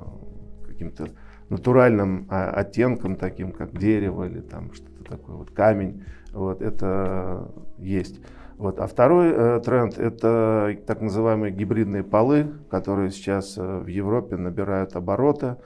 [0.66, 1.08] каким-то
[1.48, 8.20] натуральным а, оттенком, таким как дерево или там что-то такое, вот камень, вот это есть.
[8.56, 8.78] Вот.
[8.78, 14.96] А второй э, тренд– это так называемые гибридные полы, которые сейчас э, в Европе набирают
[14.96, 15.56] обороты.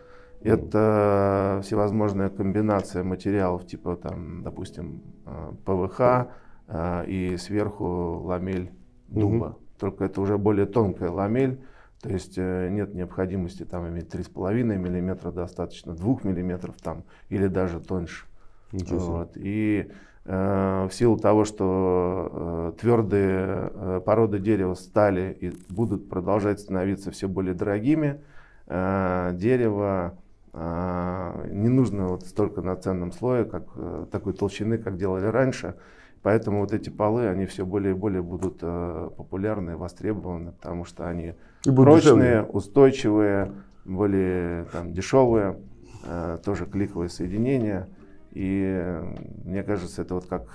[0.42, 6.29] Это всевозможная комбинация материалов, типа, там, допустим, э, ПВХ
[6.66, 8.70] э, и сверху ламель
[9.09, 9.44] дуба.
[9.44, 9.59] Угу.
[9.79, 11.61] Только это уже более тонкая ламель,
[12.03, 17.81] то есть э, нет необходимости там иметь 3,5 мм, достаточно 2 мм там, или даже
[17.81, 18.26] тоньше.
[18.72, 19.33] Вот.
[19.37, 19.90] И
[20.24, 27.11] э, в силу того, что э, твердые э, породы дерева стали и будут продолжать становиться
[27.11, 28.20] все более дорогими,
[28.66, 30.14] э, дерево
[30.52, 35.76] не нужно вот столько на ценном слое, как э, такой толщины, как делали раньше.
[36.22, 41.08] Поэтому вот эти полы, они все более и более будут э, популярны, востребованы, потому что
[41.08, 42.42] они прочные, дешевле.
[42.52, 43.52] устойчивые,
[43.84, 45.56] более там, дешевые,
[46.04, 47.88] э, тоже кликовые соединения.
[48.32, 49.00] И
[49.44, 50.46] мне кажется, это вот как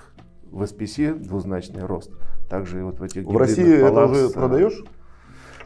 [0.50, 2.10] в SPC двузначный рост,
[2.48, 4.82] также и вот в этих В России это уже продаешь?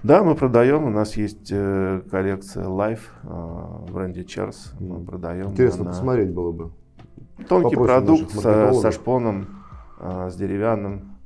[0.02, 0.84] Да, мы продаем.
[0.84, 4.72] У нас есть э, коллекция Life э, бренде Чарс.
[4.80, 5.50] Мы продаем.
[5.50, 5.90] Интересно она...
[5.90, 6.70] посмотреть было бы.
[7.48, 9.46] Тонкий продукт со, со шпоном,
[9.98, 11.18] э, с деревянным.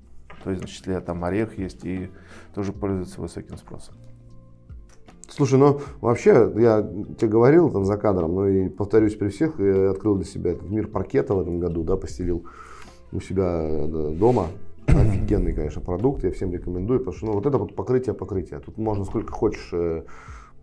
[0.43, 2.11] То есть, в числе там орех есть и
[2.55, 3.95] тоже пользуется высоким спросом.
[5.29, 9.91] Слушай, ну вообще, я тебе говорил там за кадром, но и повторюсь при всех, я
[9.91, 12.45] открыл для себя этот мир паркета в этом году, да, постелил
[13.11, 13.87] у себя
[14.19, 14.49] дома.
[14.87, 18.61] Офигенный, конечно, продукт, я всем рекомендую, потому что ну, вот это вот покрытие покрытие.
[18.61, 20.03] Тут можно сколько хочешь э,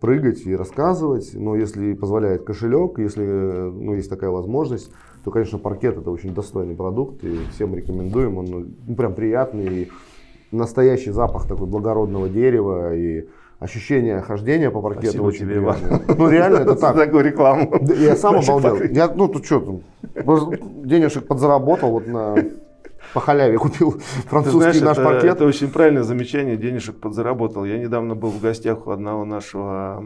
[0.00, 4.92] прыгать и рассказывать, но если позволяет кошелек, если э, ну, есть такая возможность,
[5.24, 8.38] то, конечно, паркет это очень достойный продукт, и всем рекомендуем.
[8.38, 8.46] Он
[8.86, 9.90] ну, прям приятный, и
[10.50, 13.28] настоящий запах такой благородного дерева, и
[13.62, 16.14] ощущение хождения по паркету Спасибо очень тебе.
[16.16, 16.96] Ну реально это так.
[16.96, 17.72] Такую рекламу.
[17.96, 18.76] Я сам обалдел.
[18.90, 19.80] Я, ну тут что,
[20.14, 22.36] денежек подзаработал вот на
[23.12, 25.24] по халяве купил французский знаешь, наш это, паркет.
[25.24, 27.64] Это очень правильное замечание, денежек подзаработал.
[27.64, 30.02] Я недавно был в гостях у одного нашего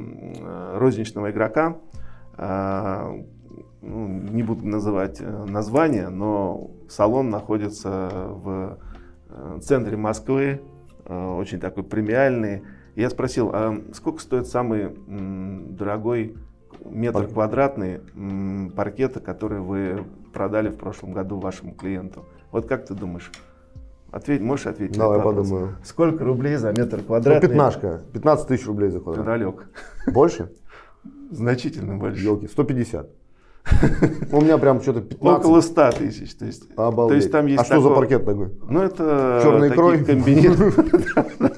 [0.74, 1.76] розничного игрока.
[2.38, 3.14] А,
[3.80, 8.78] ну, не буду называть э, название, но салон находится в
[9.30, 10.60] э, центре Москвы,
[11.04, 12.62] э, очень такой премиальный.
[12.94, 16.36] Я спросил, а сколько стоит самый дорогой
[16.84, 18.00] метр квадратный
[18.74, 22.24] паркета, который вы продали в прошлом году вашему клиенту?
[22.56, 23.30] Вот как ты думаешь?
[24.10, 24.96] Ответь, можешь ответить?
[24.96, 25.76] Давай подумаю.
[25.84, 27.48] Сколько рублей за метр квадратный?
[27.48, 28.00] Ну, пятнашка.
[28.14, 29.26] 15 тысяч рублей за квадрат.
[29.26, 29.68] Ты далек.
[30.06, 30.50] Больше?
[31.30, 32.24] Значительно больше.
[32.24, 33.10] Елки, 150.
[34.32, 35.44] У меня прям что-то 15.
[35.44, 36.34] Около 100 тысяч.
[36.34, 37.10] То есть, Обалдеть.
[37.10, 37.78] То есть там есть а такое...
[37.78, 38.48] что за паркет такой?
[38.70, 39.98] Ну это черный икрой.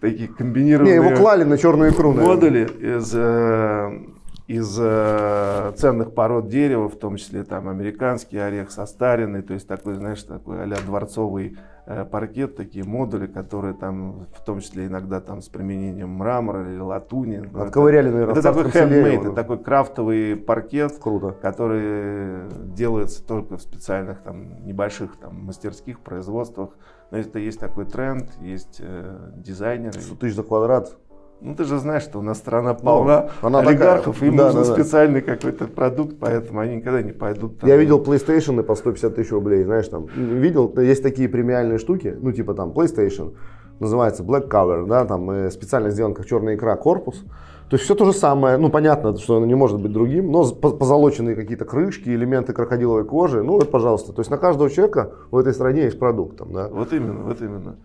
[0.00, 0.98] Такие комбинированные.
[0.98, 2.12] Не, его клали на черную икру.
[2.12, 4.00] Модули из э,
[4.46, 9.94] из э, ценных пород дерева, в том числе там американский орех состаренный, то есть такой,
[9.94, 15.40] знаешь, такой а дворцовый э, паркет, такие модули, которые там, в том числе иногда там
[15.40, 17.42] с применением мрамора или латуни.
[17.54, 21.32] Отковыряли, наверное, Это такой handmade, это такой крафтовый паркет, Круто.
[21.32, 26.70] который делается только в специальных там небольших там мастерских производствах.
[27.10, 30.00] Но это есть такой тренд, есть э, дизайнеры.
[30.00, 30.96] 100 тысяч за квадрат
[31.44, 34.30] ну, ты же знаешь, что у нас страна ну, полна ну, она олигархов, такая.
[34.30, 35.34] им да, нужен да, специальный да.
[35.34, 37.58] какой-то продукт, поэтому они никогда не пойдут.
[37.58, 37.68] Там.
[37.68, 42.32] Я видел PlayStation по 150 тысяч рублей, знаешь, там, видел, есть такие премиальные штуки, ну,
[42.32, 43.34] типа там PlayStation,
[43.78, 47.22] называется Black Cover, да, там э, специально сделан как черная икра корпус.
[47.68, 50.44] То есть все то же самое, ну понятно, что оно не может быть другим, но
[50.44, 54.12] позолоченные какие-то крышки, элементы крокодиловой кожи, ну вот пожалуйста.
[54.12, 56.38] То есть на каждого человека в этой стране есть продукт.
[56.38, 56.68] Там, да.
[56.68, 57.76] Вот именно, вот именно.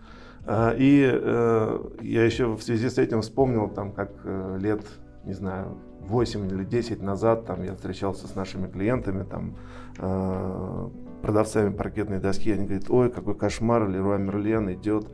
[0.45, 4.81] А, и э, я еще в связи с этим вспомнил, там, как э, лет,
[5.25, 9.55] не знаю, 8 или 10 назад там, я встречался с нашими клиентами, там,
[9.97, 10.89] э,
[11.21, 12.51] продавцами паркетной доски.
[12.51, 15.07] Они говорят, ой, какой кошмар, Леруа Мерлен идет,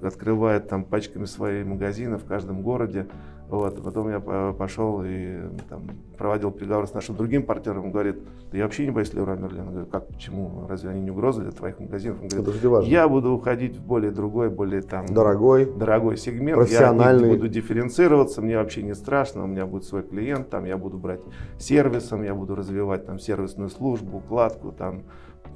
[0.00, 3.08] открывает там пачками свои магазины в каждом городе.
[3.48, 3.82] Вот.
[3.82, 5.82] Потом я пошел и там,
[6.16, 7.86] проводил переговоры с нашим другим партнером.
[7.86, 8.16] Он говорит,
[8.50, 9.64] да я вообще не боюсь Леруа Мерлен.
[9.64, 10.66] Я говорю, как, почему?
[10.68, 12.18] Разве они не угроза для твоих магазинов?
[12.22, 15.06] Он говорит, Это я буду уходить в более другой, более там...
[15.06, 15.66] Дорогой.
[15.66, 16.56] Дорогой сегмент.
[16.58, 17.28] Профессиональный.
[17.28, 19.44] Я буду дифференцироваться, мне вообще не страшно.
[19.44, 21.20] У меня будет свой клиент, там я буду брать
[21.58, 25.04] сервисом, я буду развивать там сервисную службу, укладку, там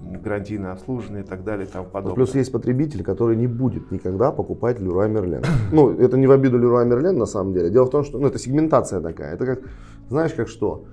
[0.03, 2.15] гарантийное обслуживание и так далее и тому подобное.
[2.15, 5.43] Плюс есть потребитель, который не будет никогда покупать Леруа Мерлен.
[5.73, 7.71] Ну, это не в обиду Леруа Мерлен на самом деле.
[7.71, 9.35] Дело в том, что ну, это сегментация такая.
[9.35, 9.61] Это как,
[10.09, 10.85] знаешь, как что?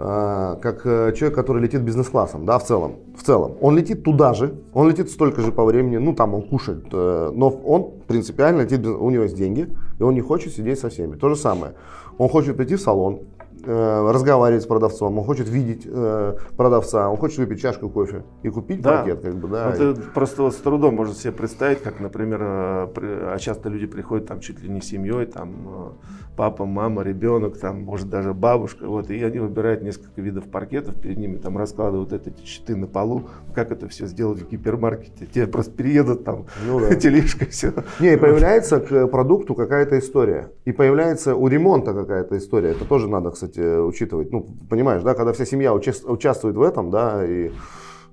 [0.00, 3.56] А, как э, человек, который летит бизнес-классом, да, в целом, в целом.
[3.60, 7.32] Он летит туда же, он летит столько же по времени, ну, там он кушает, э,
[7.34, 11.16] но он принципиально летит, у него есть деньги, и он не хочет сидеть со всеми.
[11.16, 11.72] То же самое.
[12.16, 13.22] Он хочет прийти в салон,
[13.70, 18.48] Э, разговаривать с продавцом, он хочет видеть э, продавца, он хочет выпить чашку кофе и
[18.48, 19.02] купить да.
[19.02, 19.70] пакет, как бы, да.
[19.70, 24.26] Это просто вот с трудом можно себе представить, как, например, э, а часто люди приходят
[24.26, 25.90] там чуть ли не семьей, там э,
[26.38, 31.18] папа, мама, ребенок, там, может даже бабушка, вот, и они выбирают несколько видов паркетов, перед
[31.18, 35.72] ними там раскладывают эти щиты на полу, как это все сделать в гипермаркете, тебе просто
[35.72, 36.94] переедут там ну, да.
[37.00, 37.72] тележка, все.
[37.98, 43.08] Не, и появляется к продукту какая-то история, и появляется у ремонта какая-то история, это тоже
[43.08, 47.50] надо, кстати, учитывать, ну, понимаешь, да, когда вся семья уча- участвует в этом, да, и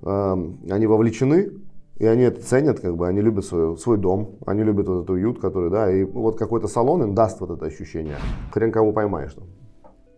[0.02, 0.36] э,
[0.70, 1.52] они вовлечены,
[1.98, 5.10] и они это ценят, как бы, они любят свой, свой дом, они любят вот этот
[5.12, 8.18] уют, который, да, и вот какой-то салон им даст вот это ощущение.
[8.52, 9.46] Хрен кого поймаешь там.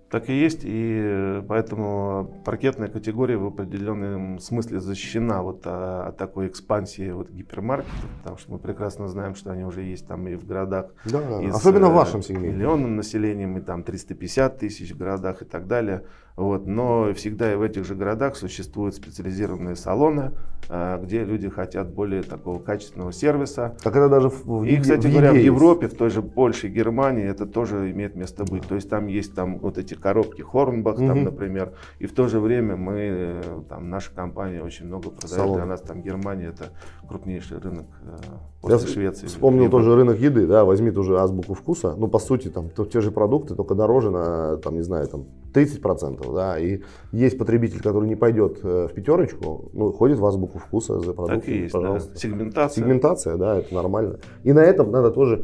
[0.10, 7.12] Так и есть, и поэтому паркетная категория в определенном смысле защищена вот от такой экспансии
[7.12, 10.92] вот гипермаркетов, потому что мы прекрасно знаем, что они уже есть там и в городах.
[11.04, 12.56] Да, и особенно в вашем сегменте.
[12.56, 16.06] Миллионным населением, и там 350 тысяч в городах и так далее.
[16.38, 20.34] Вот, но всегда и в этих же городах существуют специализированные салоны,
[20.70, 23.76] а, где люди хотят более такого качественного сервиса.
[23.82, 27.26] Так это даже в, И, кстати в говоря, в Европе, в той же Польше, Германии
[27.26, 28.68] это тоже имеет место быть.
[28.68, 31.08] То есть там есть там вот эти коробки Хорнбах, угу.
[31.08, 35.42] там, например, и в то же время мы, там, наша компания очень много продает.
[35.42, 35.56] Салон.
[35.56, 36.66] Для нас там Германия это
[37.10, 38.18] крупнейший рынок э,
[38.62, 39.26] после Я Швеции.
[39.26, 41.96] Вспомнил тоже рынок еды, да, возьми тоже азбуку вкуса.
[41.98, 46.34] Ну, по сути, там те же продукты, только дороже на, там, не знаю, там 30%,
[46.34, 46.82] да, и
[47.12, 51.46] есть потребитель, который не пойдет э, в пятерочку, ну, ходит в азбуку вкуса за продукт.
[51.46, 52.14] Так и есть, пожалуйста.
[52.14, 52.20] Да.
[52.20, 52.84] Сегментация.
[52.84, 54.20] Сегментация, да, это нормально.
[54.44, 55.38] И на этом надо тоже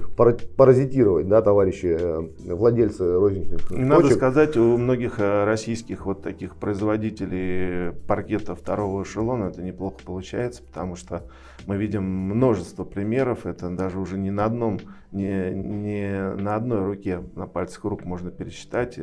[0.56, 6.56] паразитировать, да, товарищи э, владельцы розничных И надо сказать, у многих э, российских вот таких
[6.56, 11.24] производителей паркета второго эшелона это неплохо получается, потому что
[11.66, 14.80] мы видим множество примеров, это даже уже не на одном,
[15.12, 19.00] не, не на одной руке, на пальцах рук можно пересчитать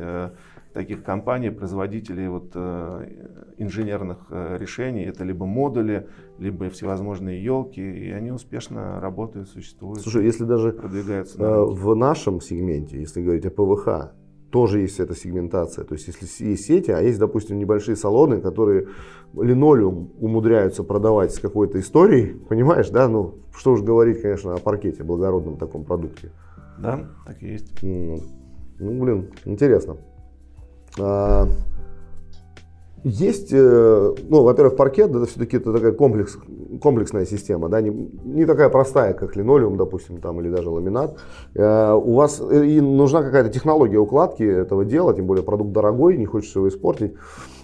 [0.73, 3.07] таких компаний, производителей вот, э,
[3.57, 5.03] инженерных э, решений.
[5.03, 6.07] Это либо модули,
[6.39, 10.01] либо всевозможные елки, и они успешно работают, существуют.
[10.01, 14.13] Слушай, если даже продвигаются э, в нашем сегменте, если говорить о ПВХ,
[14.51, 15.85] тоже есть эта сегментация.
[15.85, 18.87] То есть, если есть сети, а есть, допустим, небольшие салоны, которые
[19.33, 23.07] линолеум умудряются продавать с какой-то историей, понимаешь, да?
[23.07, 26.31] Ну, что уж говорить, конечно, о паркете, благородном таком продукте.
[26.77, 27.81] Да, так и есть.
[27.81, 29.97] Ну, блин, интересно.
[30.99, 31.47] А,
[33.03, 36.37] есть, э, ну, во-первых, паркет, это все-таки это такая комплекс,
[36.81, 37.89] комплексная система, да, не,
[38.23, 41.17] не такая простая, как линолеум, допустим, там, или даже ламинат.
[41.55, 46.25] Э, у вас и нужна какая-то технология укладки этого дела, тем более продукт дорогой, не
[46.25, 47.13] хочется его испортить.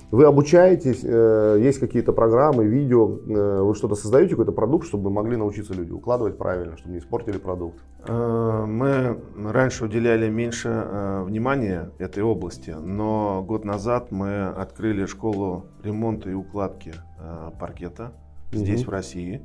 [0.10, 5.36] Вы обучаетесь, э, есть какие-то программы, видео, э, вы что-то создаете, какой-то продукт, чтобы могли
[5.36, 7.78] научиться люди укладывать правильно, чтобы не испортили продукт?
[8.08, 9.20] Э, мы
[9.52, 16.94] раньше уделяли меньше внимания этой области, но год назад мы открыли школу ремонта и укладки
[17.60, 18.14] паркета
[18.54, 18.92] здесь, угу.
[18.92, 19.42] в России.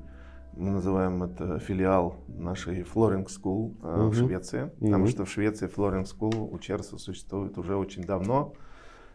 [0.57, 4.11] Мы называем это филиал нашей Flooring School угу.
[4.11, 8.53] в Швеции, потому что в Швеции Flooring School у Черса существует уже очень давно.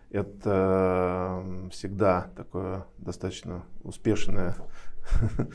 [0.09, 4.55] Это всегда такое достаточно успешное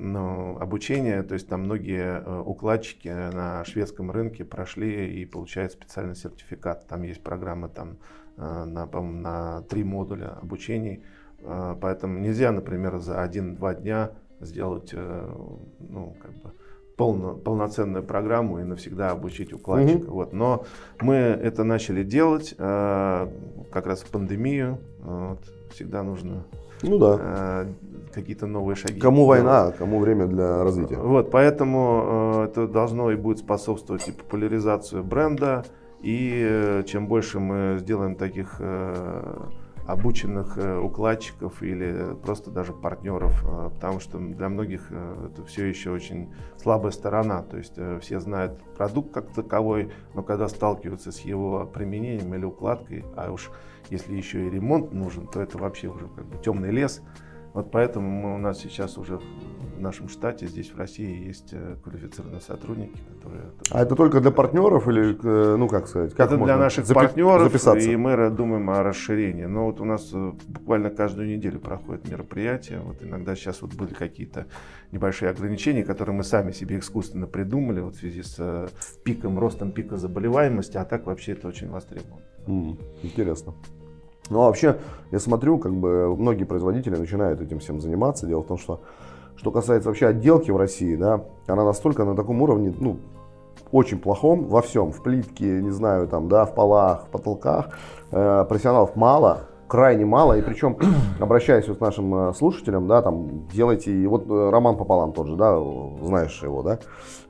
[0.00, 6.16] но обучение, то есть там многие э, укладчики на шведском рынке прошли и получают специальный
[6.16, 6.86] сертификат.
[6.88, 7.98] Там есть программы там,
[8.38, 11.04] э, на, на три модуля обучений,
[11.40, 16.52] э, поэтому нельзя, например, за один-два дня сделать ну, как бы
[17.00, 20.00] полно, полноценную программу и навсегда обучить укладчика.
[20.00, 20.10] Mm-hmm.
[20.10, 20.32] Вот.
[20.34, 20.64] Но
[21.00, 23.28] мы это начали делать э,
[23.72, 24.78] как раз в пандемию.
[25.02, 25.38] Вот.
[25.72, 26.44] Всегда нужно
[26.82, 27.18] ну, да.
[27.18, 27.66] э,
[28.12, 29.00] какие-то новые шаги.
[29.00, 30.96] Кому война, кому время для развития.
[30.96, 35.64] Вот, поэтому э, это должно и будет способствовать и популяризацию бренда,
[36.02, 38.60] и э, чем больше мы сделаем таких
[39.86, 45.66] обученных э, укладчиков или просто даже партнеров, э, потому что для многих э, это все
[45.66, 47.42] еще очень слабая сторона.
[47.42, 53.04] То есть все знают продукт как таковой, но когда сталкиваются с его применением или укладкой,
[53.16, 53.50] а уж
[53.90, 57.02] если еще и ремонт нужен, то это вообще уже как бы темный лес.
[57.52, 61.76] Вот поэтому мы, у нас сейчас уже в нашем штате здесь в России есть э,
[61.82, 63.44] квалифицированные сотрудники, которые...
[63.70, 66.94] А это только для партнеров или, э, ну как сказать, как Это для наших запи-
[66.94, 67.90] партнеров, записаться?
[67.90, 69.46] и мы думаем о расширении.
[69.46, 72.80] Но вот у нас э, буквально каждую неделю проходят мероприятия.
[72.84, 74.46] Вот иногда сейчас вот были какие-то
[74.92, 78.70] небольшие ограничения, которые мы сами себе искусственно придумали вот в связи с
[79.02, 82.22] пиком, ростом пика заболеваемости, а так вообще это очень востребовано.
[82.46, 83.54] Mm, интересно.
[84.30, 84.78] Ну а вообще,
[85.10, 88.26] я смотрю, как бы многие производители начинают этим всем заниматься.
[88.26, 88.80] Дело в том, что
[89.36, 92.98] что касается вообще отделки в России, да, она настолько на таком уровне, ну,
[93.72, 97.70] очень плохом во всем, в плитке, не знаю, там, да, в полах, в потолках.
[98.10, 100.76] Э, профессионалов мало, крайне мало, и причем,
[101.20, 105.36] обращаясь вот к нашим э, слушателям, да, там, делайте, вот э, Роман пополам тот же,
[105.36, 105.58] да,
[106.02, 106.78] знаешь его, да?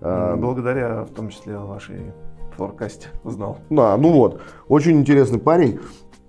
[0.00, 2.12] Э, Благодаря, в том числе, вашей
[2.56, 3.58] флоркасте узнал.
[3.68, 5.78] Да, ну вот, очень интересный парень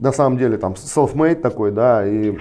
[0.01, 2.37] на самом деле там self-made такой, да, и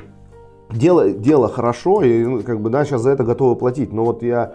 [0.72, 4.22] дело, дело хорошо, и ну, как бы, да, сейчас за это готовы платить, но вот
[4.22, 4.54] я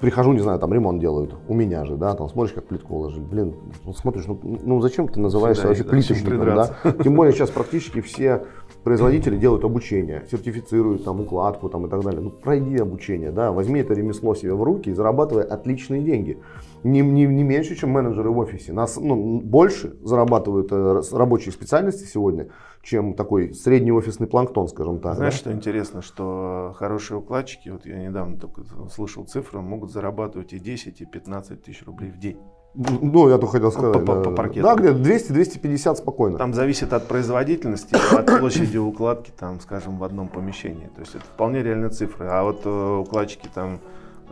[0.00, 3.22] прихожу, не знаю, там ремонт делают, у меня же, да, там смотришь, как плитку уложили,
[3.22, 3.54] блин,
[3.94, 6.70] смотришь, ну, ну зачем ты называешься вообще плиточником, да?
[7.02, 8.44] Тем более сейчас практически все
[8.82, 12.20] производители делают обучение, сертифицируют там укладку там и так далее.
[12.20, 16.38] Ну пройди обучение, да, возьми это ремесло себе в руки и зарабатывай отличные деньги
[16.84, 18.72] не, не, не меньше, чем менеджеры в офисе.
[18.72, 22.48] Нас ну, больше зарабатывают э, рабочие специальности сегодня,
[22.82, 25.16] чем такой средний офисный планктон, скажем так.
[25.16, 25.38] Знаешь, да?
[25.38, 31.00] что интересно, что хорошие укладчики, вот я недавно только слышал цифры, могут зарабатывать и 10,
[31.00, 32.38] и 15 тысяч рублей в день.
[32.74, 33.92] Ну, я только хотел сказать.
[33.92, 34.62] По, по, по паркету.
[34.62, 36.38] Да, где-то 200-250 спокойно.
[36.38, 40.86] Там зависит от производительности, от площади укладки, там, скажем, в одном помещении.
[40.94, 42.28] То есть это вполне реальные цифры.
[42.30, 43.78] А вот э, укладчики там Э,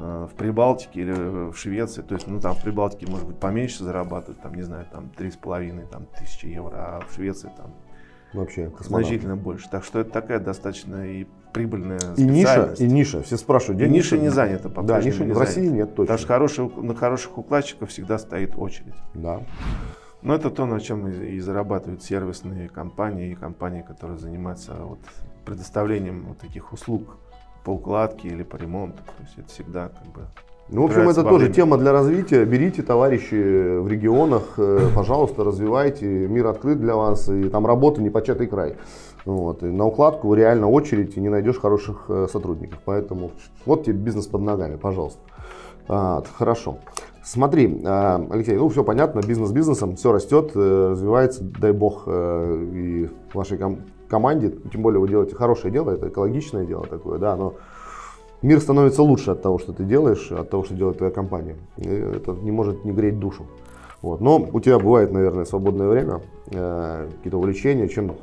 [0.00, 4.40] в Прибалтике или в Швеции, то есть, ну, там в Прибалтике, может быть, поменьше зарабатывают,
[4.40, 7.74] там, не знаю, там, три с половиной, там, тысячи евро, а в Швеции, там,
[8.32, 9.68] Вообще, значительно больше.
[9.70, 13.22] Так что это такая достаточно и прибыльная и ниша, и ниша.
[13.22, 14.16] Все спрашивают, где и ниша?
[14.16, 16.16] не занята, по Да, ниша не в России нет точно.
[16.16, 18.94] Что хорошие, на хороших укладчиков всегда стоит очередь.
[19.14, 19.42] Да.
[20.22, 25.00] Но это то, на чем и, и зарабатывают сервисные компании и компании, которые занимаются вот
[25.44, 27.18] предоставлением вот таких услуг
[27.64, 28.98] по укладке или по ремонту.
[28.98, 30.22] То есть это всегда как бы
[30.72, 31.54] ну, в общем, это тоже время.
[31.54, 32.44] тема для развития.
[32.44, 36.06] Берите, товарищи, в регионах, э, пожалуйста, развивайте.
[36.06, 38.76] Мир открыт для вас, и там работа не початый край.
[39.24, 39.64] Вот.
[39.64, 42.78] И на укладку реально очередь, и не найдешь хороших э, сотрудников.
[42.84, 43.32] Поэтому
[43.66, 45.18] вот тебе бизнес под ногами, пожалуйста.
[45.88, 46.78] А, хорошо.
[47.24, 53.10] Смотри, а, Алексей, ну все понятно, бизнес бизнесом, все растет, э, развивается, дай бог, и
[53.34, 53.58] вашей
[54.10, 57.54] команде, тем более вы делаете хорошее дело, это экологичное дело такое, да, но
[58.42, 61.56] мир становится лучше от того, что ты делаешь, от того, что делает твоя компания.
[61.78, 63.46] И это не может не греть душу.
[64.02, 64.20] Вот.
[64.20, 66.20] Но у тебя бывает, наверное, свободное время,
[66.50, 68.16] э, какие-то увлечения, чем,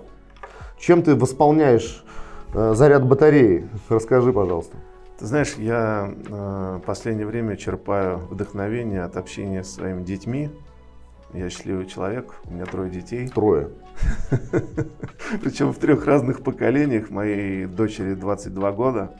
[0.79, 2.03] чем ты восполняешь
[2.53, 3.67] э, заряд батареи?
[3.89, 4.75] Расскажи, пожалуйста.
[5.19, 10.49] Ты знаешь, я э, последнее время черпаю вдохновение от общения с своими детьми.
[11.33, 13.27] Я счастливый человек, у меня трое детей.
[13.27, 13.69] Трое.
[15.41, 17.09] Причем в трех разных поколениях.
[17.09, 19.11] Моей дочери 22 года,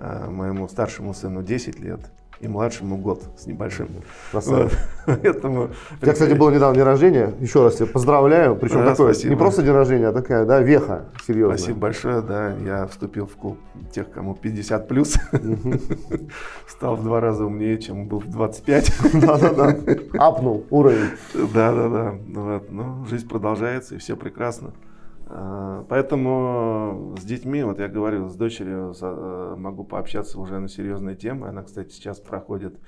[0.00, 2.00] а моему старшему сыну 10 лет,
[2.40, 3.88] и младшему год с небольшим.
[4.32, 4.72] Вот.
[5.06, 5.70] Поэтому...
[6.00, 7.32] Тебя, кстати, было недавно день рождения.
[7.40, 8.56] Еще раз тебя поздравляю.
[8.56, 9.30] Причем да, такое, спасибо.
[9.30, 11.56] не просто день рождения, а такая, да, веха серьезная.
[11.56, 12.54] Спасибо большое, да.
[12.64, 13.58] Я вступил в клуб
[13.92, 15.16] тех, кому 50 плюс.
[16.68, 18.92] Стал в два раза умнее, чем был в 25.
[19.14, 19.76] Да-да-да.
[20.18, 21.10] Апнул уровень.
[21.34, 22.14] Да-да-да.
[22.28, 22.70] Вот.
[22.70, 24.72] Ну, жизнь продолжается, и все прекрасно.
[25.28, 31.16] А, поэтому с детьми, вот я говорил, с дочерью э, могу пообщаться уже на серьезные
[31.16, 31.48] темы.
[31.48, 32.78] Она, кстати, сейчас проходит,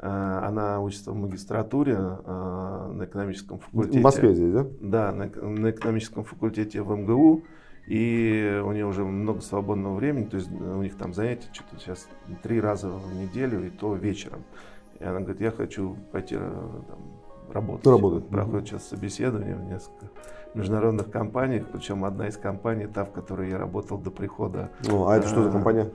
[0.00, 4.00] э, она учится в магистратуре э, на экономическом факультете.
[4.00, 4.66] В Москве здесь, да?
[4.80, 7.44] Да, на, на экономическом факультете в МГУ.
[7.86, 12.08] И у нее уже много свободного времени, то есть у них там занятия что-то сейчас
[12.42, 14.42] три раза в неделю, и то вечером.
[15.00, 17.20] И она говорит, я хочу пойти там,
[17.54, 17.86] работать.
[17.86, 18.26] Работать.
[18.28, 20.06] Проходит сейчас собеседование в несколько
[20.54, 24.70] международных компаниях, причем одна из компаний, та, в которой я работал до прихода.
[24.86, 25.90] Ну, а это что за э, компания?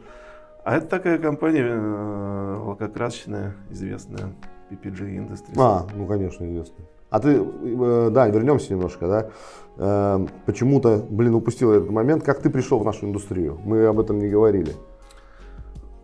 [0.64, 4.34] А это такая компания э, лакокрасочная, известная,
[4.70, 5.58] PPG Industries.
[5.58, 6.86] А, ну конечно, известная.
[7.10, 9.30] А ты, э, да, вернемся немножко, да.
[10.46, 12.24] Почему-то, блин, упустил этот момент.
[12.24, 13.58] Как ты пришел в нашу индустрию?
[13.64, 14.74] Мы об этом не говорили.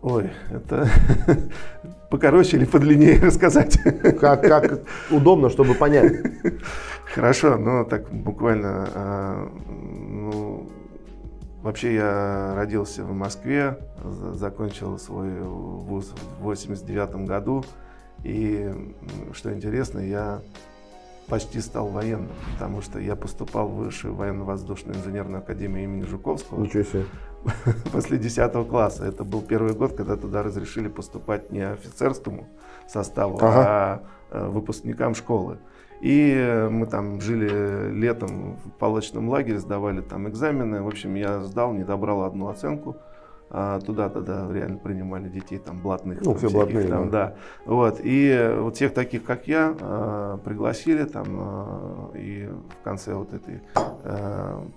[0.06, 0.88] Ой, это
[2.10, 3.76] покороче или подлиннее рассказать?
[4.20, 6.12] Как, как удобно, чтобы понять.
[7.12, 10.70] Хорошо, но так буквально, а, ну,
[11.60, 13.80] вообще я родился в Москве,
[14.34, 17.64] закончил свой вуз в 89 году,
[18.22, 18.70] и,
[19.32, 20.40] что интересно, я
[21.26, 26.60] почти стал военным, потому что я поступал в высшую военно-воздушную инженерную академию имени Жуковского.
[26.60, 27.06] Ничего себе.
[27.92, 29.04] После 10 класса.
[29.04, 32.46] Это был первый год, когда туда разрешили поступать не офицерскому
[32.88, 33.48] составу, ага.
[33.48, 35.58] а э, выпускникам школы.
[36.00, 40.82] И мы там жили летом в палочном лагере, сдавали там экзамены.
[40.82, 42.96] В общем, я сдал, не добрал одну оценку.
[43.48, 46.20] А туда тогда реально принимали детей там блатных.
[46.22, 47.26] Ну, все блатные, там, да.
[47.28, 47.34] да.
[47.64, 48.00] Вот.
[48.02, 53.62] И вот всех таких, как я, пригласили там, и в конце вот этой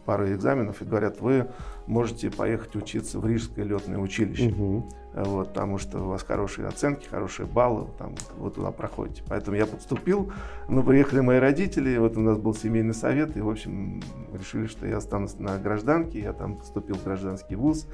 [0.06, 1.48] пары экзаменов и говорят, вы
[1.90, 4.50] можете поехать учиться в Рижское летное училище.
[4.50, 4.90] Угу.
[5.16, 9.24] Вот, потому что у вас хорошие оценки, хорошие баллы, там, вот туда проходите.
[9.28, 10.32] Поэтому я подступил,
[10.68, 14.86] но приехали мои родители, вот у нас был семейный совет, и, в общем, решили, что
[14.86, 17.88] я останусь на гражданке, я там поступил в гражданский вуз.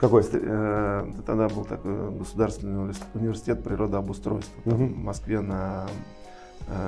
[0.00, 0.24] Какой?
[0.32, 4.86] Э, тогда был такой государственный университет природообустройства угу.
[4.86, 5.86] в Москве на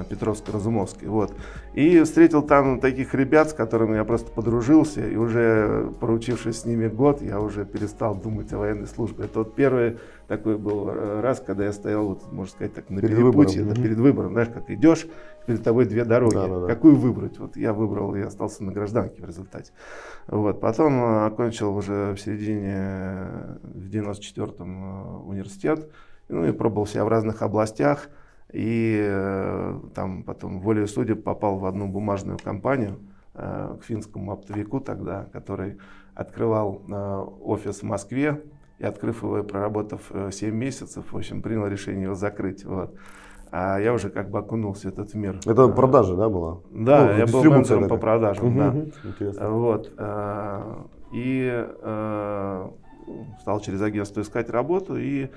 [0.08, 1.08] Петровско-Разумовской.
[1.08, 1.34] Вот.
[1.74, 6.88] И встретил там таких ребят, с которыми я просто подружился, и уже проучившись с ними
[6.88, 9.24] год, я уже перестал думать о военной службе.
[9.24, 9.98] Это вот первый
[10.28, 13.76] такой был э, раз, когда я стоял, вот, можно сказать, так на перед перепутье, выбором.
[13.76, 15.06] Да, перед выбором, знаешь, как идешь,
[15.46, 16.34] перед тобой две дороги.
[16.34, 16.66] Да, да, да.
[16.66, 17.38] Какую выбрать?
[17.38, 19.72] Вот я выбрал и остался на гражданке в результате.
[20.26, 20.60] Вот.
[20.60, 25.90] Потом э, окончил уже в середине, э, в 94-м э, университет,
[26.28, 28.08] ну и пробовал себя в разных областях.
[28.52, 32.98] И там потом волею судеб попал в одну бумажную компанию
[33.32, 35.78] к финскому оптовику тогда, который
[36.14, 36.82] открывал
[37.42, 38.42] офис в Москве,
[38.78, 42.64] и открыв его и проработав 7 месяцев, в общем, принял решение его закрыть.
[42.64, 42.94] Вот.
[43.50, 45.38] А я уже как бы окунулся в этот мир.
[45.46, 46.58] Это продажа, да, была?
[46.72, 48.74] Да, ну, я был менеджером по продажам, угу, да.
[49.08, 49.50] Интересно.
[49.50, 49.92] Вот.
[51.12, 51.66] И
[53.40, 54.96] стал через агентство искать работу.
[54.96, 55.28] И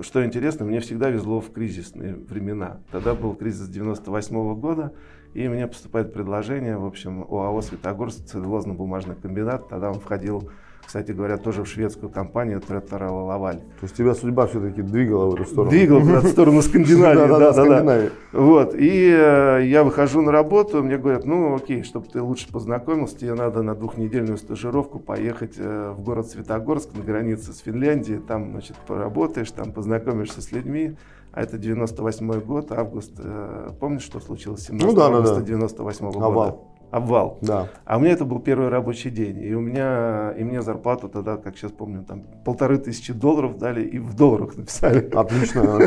[0.00, 2.80] что интересно, мне всегда везло в кризисные времена.
[2.90, 4.92] Тогда был кризис 98 -го года,
[5.34, 9.68] и мне поступает предложение, в общем, ОАО «Светогорск», целлюлозно-бумажный комбинат.
[9.68, 10.50] Тогда он входил
[10.90, 13.58] кстати говоря, тоже в шведскую компанию Треттера Лаваль.
[13.58, 15.70] То есть тебя судьба все-таки двигала в эту сторону?
[15.70, 18.08] Двигала в сторону Скандинавии, да, да, да.
[18.32, 23.16] Вот, и э, я выхожу на работу, мне говорят, ну окей, чтобы ты лучше познакомился,
[23.16, 28.50] тебе надо на двухнедельную стажировку поехать э, в город Светогорск на границе с Финляндией, там,
[28.50, 30.96] значит, поработаешь, там познакомишься с людьми.
[31.30, 33.12] А это 98 год, август.
[33.16, 35.46] Э, помнишь, что случилось 17 ну, да, августа да, да.
[35.46, 36.26] 98 года?
[36.26, 37.38] Овал обвал.
[37.40, 37.68] Да.
[37.84, 39.42] А у меня это был первый рабочий день.
[39.42, 43.82] И у меня, и мне зарплату тогда, как сейчас помню, там полторы тысячи долларов дали
[43.82, 45.08] и в долларах написали.
[45.14, 45.78] Отлично.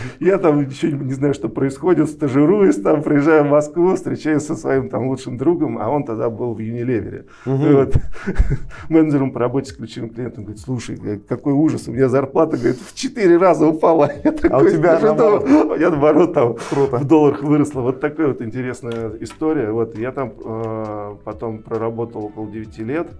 [0.20, 4.88] Я там еще не знаю, что происходит, стажируюсь там, приезжаю в Москву, встречаюсь со своим
[4.88, 7.26] там лучшим другом, а он тогда был в Юнилевере.
[7.44, 7.94] Вот.
[8.88, 10.98] Менеджером по работе с ключевым клиентом говорит, слушай,
[11.28, 14.10] какой ужас, у меня зарплата, говорит, в четыре раза упала.
[14.24, 15.46] Я такой, а у тебя наоборот?
[15.78, 17.80] Я наоборот там в долларах выросла.
[17.80, 19.70] Вот такая вот интересная история.
[19.70, 23.12] Вот я там Э, потом проработал около 9 лет.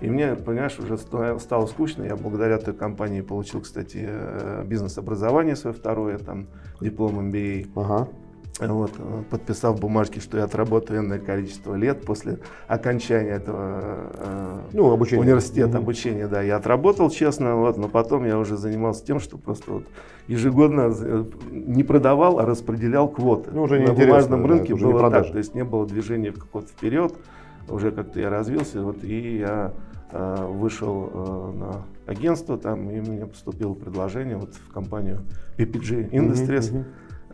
[0.00, 2.04] И мне, понимаешь, уже стало скучно.
[2.04, 6.46] Я благодаря той компании получил, кстати, э, бизнес-образование свое второе, там,
[6.80, 7.66] диплом MBA.
[7.74, 8.08] Ага.
[8.60, 8.92] Вот,
[9.30, 15.20] подписав бумажки, что я отработаю энное количество лет после окончания этого э, ну, обучение.
[15.20, 19.38] университета, mm обучения, да, я отработал честно, вот, но потом я уже занимался тем, что
[19.38, 19.84] просто вот
[20.26, 23.50] ежегодно э, не продавал, а распределял квоты.
[23.52, 26.68] Ну, уже На бумажном да, рынке было так, то есть не было движения в какой-то
[26.68, 27.14] вперед,
[27.68, 29.72] уже как-то я развился, вот, и я
[30.10, 35.20] э, вышел э, на агентство, там, и мне поступило предложение вот в компанию
[35.58, 36.84] PPG Industries, mm-hmm.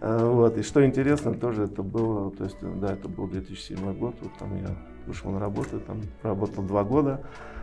[0.07, 0.59] А, вот.
[0.59, 4.55] И что интересно, тоже это было, то есть, да, это был 2007 год, вот там
[4.57, 4.69] я
[5.07, 7.23] вышел на работу, там работал два года.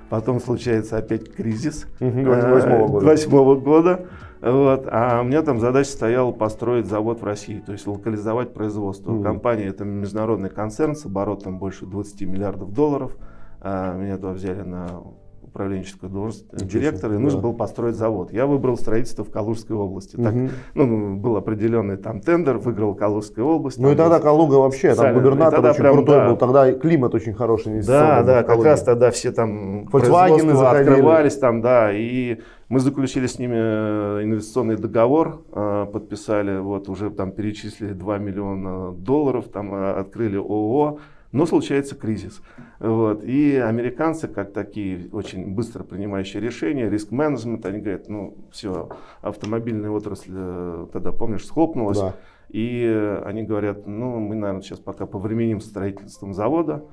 [0.10, 1.88] Потом случается опять кризис.
[2.00, 3.06] Восьмого года.
[3.06, 4.08] Восьмого года.
[4.42, 4.88] Вот.
[4.92, 9.14] А у меня там задача стояла построить завод в России, то есть локализовать производство.
[9.14, 9.24] Угу.
[9.24, 13.16] Компания это международный концерн с оборотом больше 20 миллиардов долларов.
[13.62, 15.04] А, меня туда взяли на
[15.52, 17.48] управленческую должность директора, и нужно да.
[17.48, 18.32] было построить завод.
[18.32, 20.16] Я выбрал строительство в Калужской области.
[20.16, 20.50] Так, угу.
[20.76, 23.78] ну, был определенный там тендер, выиграл Калужская область.
[23.78, 24.20] Ну и тогда.
[24.20, 26.30] Калуга вообще, там губернатор тогда очень прям, крутой да.
[26.30, 27.82] был, тогда климат очень хороший.
[27.82, 32.40] Да, да, как раз тогда все там производства открывались там, да, и
[32.70, 38.94] мы заключили с ними э, инвестиционный договор, э, подписали, вот уже там перечислили 2 миллиона
[38.94, 41.00] долларов, там э, открыли ООО,
[41.32, 42.42] но случается кризис.
[42.80, 43.24] Вот.
[43.24, 48.90] И американцы, как такие очень быстро принимающие решения, риск-менеджмент, они говорят, ну все,
[49.22, 52.00] автомобильная отрасль э, тогда, помнишь, схлопнулась.
[52.00, 52.16] Да.
[52.50, 52.86] И
[53.26, 56.84] они говорят, ну мы, наверное, сейчас пока повременим строительством завода.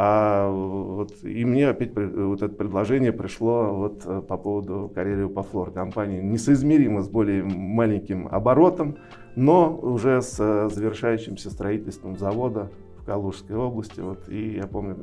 [0.00, 5.42] А вот, и мне опять вот это предложение пришло вот э, по поводу Карелию по
[5.42, 8.98] флор компании, несоизмеримо с более маленьким оборотом,
[9.34, 12.70] но уже с э, завершающимся строительством завода
[13.08, 14.00] Калужской области.
[14.00, 14.98] Вот, и я помню,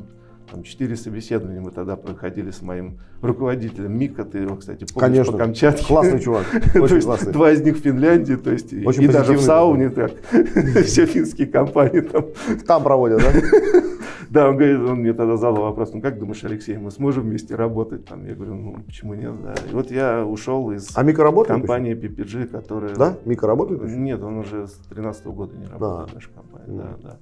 [0.51, 5.31] там четыре собеседования мы тогда проходили с моим руководителем Мика, ты его, кстати, помнишь Конечно.
[5.31, 5.85] по Камчатке.
[5.87, 6.45] Классный чувак,
[6.75, 7.33] очень классный.
[7.33, 10.11] Два из них в Финляндии, то есть очень и даже в сауне так,
[10.85, 12.25] все финские компании там.
[12.67, 13.31] Там проводят, да?
[14.27, 17.55] Да, он говорит, он мне тогда задал вопрос, ну как думаешь, Алексей, мы сможем вместе
[17.55, 18.05] работать?
[18.05, 19.53] Там, я говорю, ну почему нет, да.
[19.69, 22.95] И вот я ушел из а Мика работает компании PPG, которая...
[22.95, 23.17] Да?
[23.23, 23.83] Мика работает?
[23.83, 27.17] Нет, он уже с 2013 года не работает в нашей компании, да, да.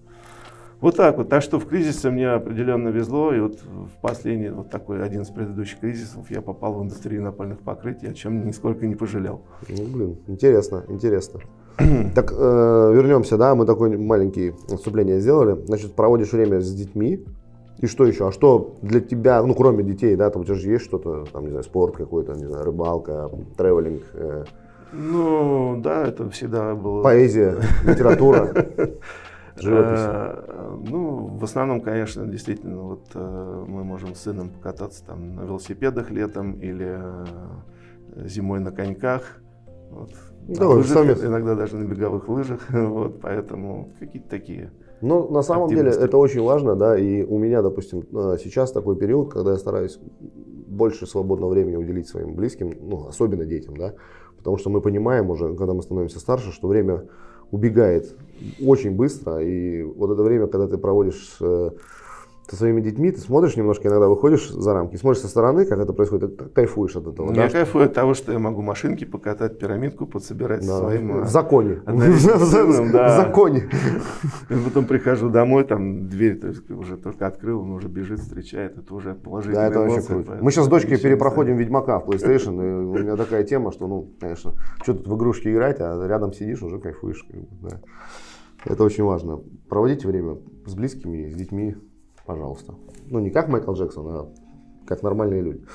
[0.84, 1.30] Вот так вот.
[1.30, 3.34] Так что в кризисе мне определенно везло.
[3.34, 7.60] И вот в последний, вот такой один из предыдущих кризисов я попал в индустрию напольных
[7.60, 9.44] покрытий, о чем нисколько не пожалел.
[9.70, 11.40] Ну, блин, интересно, интересно.
[12.16, 15.58] так, э, вернемся, да, мы такое маленькое вступление сделали.
[15.68, 17.26] Значит, проводишь время с детьми.
[17.80, 18.28] И что еще?
[18.28, 21.44] А что для тебя, ну, кроме детей, да, там у тебя же есть что-то, там,
[21.44, 24.04] не знаю, спорт какой-то, не знаю, рыбалка, тревелинг?
[24.16, 24.44] Э...
[24.92, 27.02] Ну, да, это всегда было...
[27.04, 27.56] Поэзия,
[27.86, 28.50] литература.
[29.56, 30.02] Живопись?
[30.84, 35.42] Э, ну, в основном, конечно, действительно, вот э, мы можем с сыном покататься там на
[35.42, 39.42] велосипедах летом или э, зимой на коньках.
[39.92, 40.12] Вот.
[40.48, 41.28] Да, на лыжах, сами...
[41.28, 44.72] иногда даже на беговых лыжах, вот, поэтому какие-то такие.
[45.02, 48.04] Ну, на самом деле это очень важно, да, и у меня, допустим,
[48.38, 50.00] сейчас такой период, когда я стараюсь
[50.68, 53.94] больше свободного времени уделить своим близким, ну, особенно детям, да,
[54.38, 57.04] потому что мы понимаем уже, когда мы становимся старше, что время
[57.54, 58.16] убегает
[58.66, 59.38] очень быстро.
[59.42, 61.70] И вот это время, когда ты проводишь э,
[62.48, 65.94] со своими детьми, ты смотришь немножко, иногда выходишь за рамки, смотришь со стороны, как это
[65.94, 67.30] происходит, ты кайфуешь от этого.
[67.34, 67.50] Я да?
[67.50, 70.78] кайфую от того, что я могу машинки покатать, пирамидку подсобирать да.
[70.78, 71.22] своим...
[71.22, 71.82] В законе.
[71.86, 73.70] В законе.
[74.66, 78.94] Потом прихожу домой, там дверь то есть, уже только открыл, он уже бежит, встречает, это
[78.94, 79.94] уже положительная да, это.
[79.94, 80.38] Очень круто.
[80.42, 84.12] Мы сейчас с дочкой перепроходим Ведьмака в PlayStation, и у меня такая тема, что, ну,
[84.20, 87.26] конечно, что тут в игрушки играть, а рядом сидишь, уже кайфуешь.
[87.62, 87.80] Да.
[88.66, 89.42] Это очень важно.
[89.70, 91.76] Проводите время с близкими, с детьми,
[92.26, 92.76] пожалуйста.
[93.08, 94.30] Ну, не как Майкл Джексон, а
[94.86, 95.66] как нормальные люди.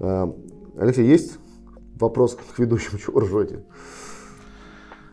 [0.00, 0.26] Э,
[0.78, 1.38] Алексей, есть
[1.98, 3.64] вопрос к ведущему, чего ржете?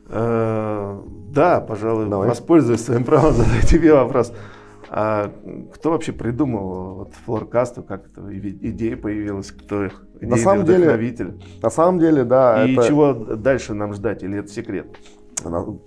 [0.08, 2.30] Э, да, пожалуй, Давай.
[2.30, 4.34] воспользуюсь своим правом задать тебе вопрос.
[4.96, 5.34] А
[5.74, 11.18] кто вообще придумал вот флоркасту, как эта идея появилась, кто их на самом деле,
[11.64, 12.64] на самом деле, да.
[12.64, 12.88] И это...
[12.88, 14.86] чего дальше нам ждать, или это секрет?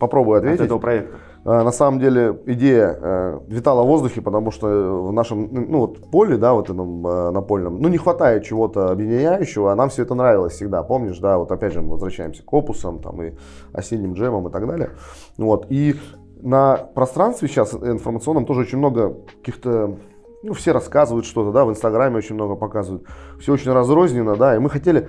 [0.00, 0.60] Попробую ответить.
[0.60, 1.16] От этого проекта.
[1.48, 4.66] А, на самом деле идея э, витала в воздухе, потому что
[5.06, 9.70] в нашем ну, вот, поле, да, вот этом э, напольном, ну не хватает чего-то объединяющего,
[9.70, 12.98] а нам все это нравилось всегда, помнишь, да, вот опять же мы возвращаемся к опусам,
[12.98, 13.34] там и
[13.72, 14.90] осенним джемам и так далее.
[15.38, 15.94] Вот, и
[16.42, 19.98] на пространстве сейчас информационном тоже очень много каких-то
[20.42, 23.04] ну, все рассказывают что-то, да, в Инстаграме очень много показывают.
[23.38, 25.08] Все очень разрозненно, да, и мы хотели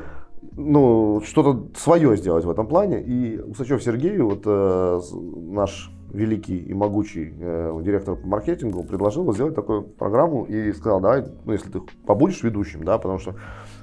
[0.55, 3.01] ну, что-то свое сделать в этом плане.
[3.01, 9.55] И Усачев Сергей, вот э, наш великий и могучий э, директор по маркетингу, предложил сделать
[9.55, 13.35] такую программу и сказал, давай, ну, если ты побудешь ведущим, да, потому что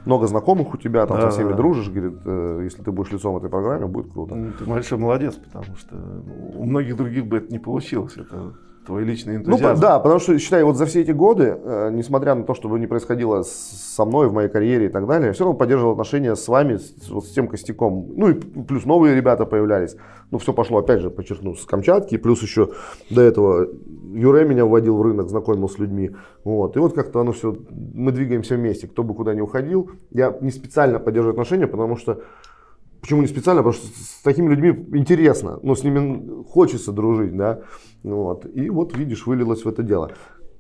[0.05, 1.57] много знакомых у тебя, там Да, со всеми да.
[1.57, 4.35] дружишь, говорит, э, если ты будешь лицом этой программы, будет круто.
[4.35, 5.97] Ну, Ты большой молодец, потому что
[6.55, 8.17] у многих других бы это не получилось.
[8.17, 8.55] Это
[8.87, 9.75] твой личный Ну, энтузиазм.
[9.75, 12.69] по- да, потому что, считай, вот за все эти годы, э, несмотря на то, что
[12.69, 15.93] бы не происходило со мной в моей карьере и так далее, я все равно поддерживал
[15.93, 18.07] отношения с вами, с, вот с тем костяком.
[18.17, 19.97] Ну и плюс новые ребята появлялись.
[20.31, 22.71] Ну, все пошло, опять же, подчеркну, с Камчатки, плюс еще
[23.11, 23.69] до этого
[24.15, 26.11] Юре меня вводил в рынок, знакомил с людьми.
[26.45, 26.77] Вот.
[26.77, 27.57] И вот как-то оно все,
[27.95, 29.91] мы двигаемся вместе, кто бы куда ни уходил.
[30.11, 32.21] Я не специально поддерживаю отношения, потому что
[33.05, 33.63] Почему не специально?
[33.63, 37.61] Потому что с такими людьми интересно, ну, с ними хочется дружить, да,
[38.03, 38.47] вот.
[38.55, 40.13] И вот, видишь, вылилось в это дело.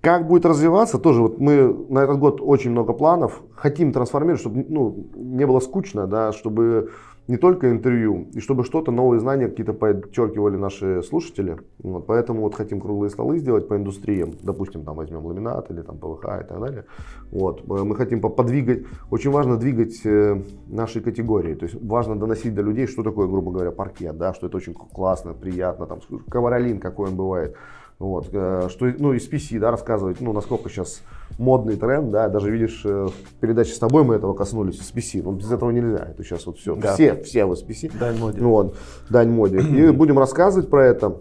[0.03, 4.66] Как будет развиваться, тоже вот мы на этот год очень много планов, хотим трансформировать, чтобы
[4.68, 6.90] ну, не было скучно, да, чтобы
[7.27, 11.57] не только интервью, и чтобы что-то, новые знания какие-то подчеркивали наши слушатели.
[11.79, 15.97] Вот, поэтому вот хотим круглые столы сделать по индустриям, допустим, там возьмем ламинат или там
[15.99, 16.85] ПВХ и так далее.
[17.31, 22.16] Вот, э, мы хотим по- подвигать, очень важно двигать э, наши категории, то есть важно
[22.16, 26.01] доносить до людей, что такое, грубо говоря, паркет, да, что это очень классно, приятно, там,
[26.29, 27.57] ковролин, какой он бывает.
[27.99, 31.03] Вот, э, что, ну, из PC, да, рассказывать, ну, насколько сейчас
[31.38, 35.22] модный тренд, да, даже видишь, э, в передаче с тобой мы этого коснулись, с PC,
[35.22, 36.95] ну, без этого нельзя, это сейчас вот все, Да.
[36.95, 37.97] все, все в PC.
[37.99, 38.40] Дань моде.
[38.40, 38.76] Вот,
[39.09, 39.59] дань моде.
[39.61, 41.18] И будем рассказывать про это,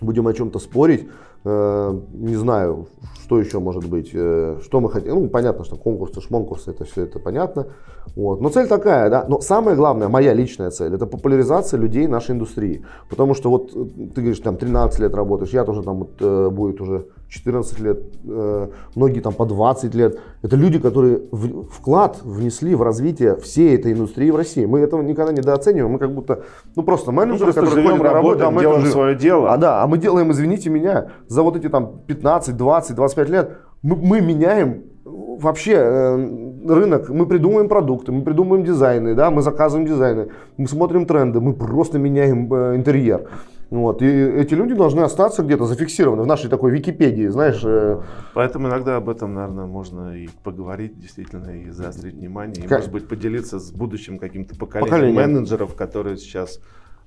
[0.00, 1.08] будем о чем-то спорить.
[1.44, 2.86] Э, Не знаю,
[3.24, 5.14] что еще может быть, э, что мы хотим.
[5.14, 7.66] Ну, понятно, что конкурсы, шмонкурсы, это все это понятно.
[8.16, 8.40] Вот.
[8.40, 9.24] Но цель такая, да.
[9.28, 12.84] Но самое главное, моя личная цель, это популяризация людей нашей индустрии.
[13.10, 13.84] Потому что вот э,
[14.14, 17.98] ты говоришь, там 13 лет работаешь, я тоже там вот, будет уже 14 лет,
[18.94, 20.18] многие там по 20 лет.
[20.42, 24.66] Это люди, которые в- вклад внесли в развитие всей этой индустрии в России.
[24.66, 25.92] Мы этого никогда недооцениваем.
[25.92, 26.42] Мы как будто,
[26.76, 29.14] ну просто Ну, менеджеры, просто которые живем, ходят на работу, работаем, а мы делаем свое
[29.16, 29.50] дело.
[29.52, 33.58] А да, а мы делаем, извините меня, за вот эти там 15, 20, 25 лет,
[33.82, 36.16] мы, мы меняем вообще э,
[36.68, 41.54] рынок, мы придумываем продукты, мы придумываем дизайны, да, мы заказываем дизайны, мы смотрим тренды, мы
[41.54, 43.28] просто меняем э, интерьер.
[43.70, 48.02] Вот, и эти люди должны остаться где-то зафиксированы в нашей такой Википедии, знаешь, э,
[48.34, 52.92] Поэтому иногда об этом, наверное, можно и поговорить, действительно, и заострить внимание, и, Как- может
[52.92, 55.16] быть, поделиться с будущим каким-то поколением Поколением.
[55.16, 56.60] менеджеров, которые сейчас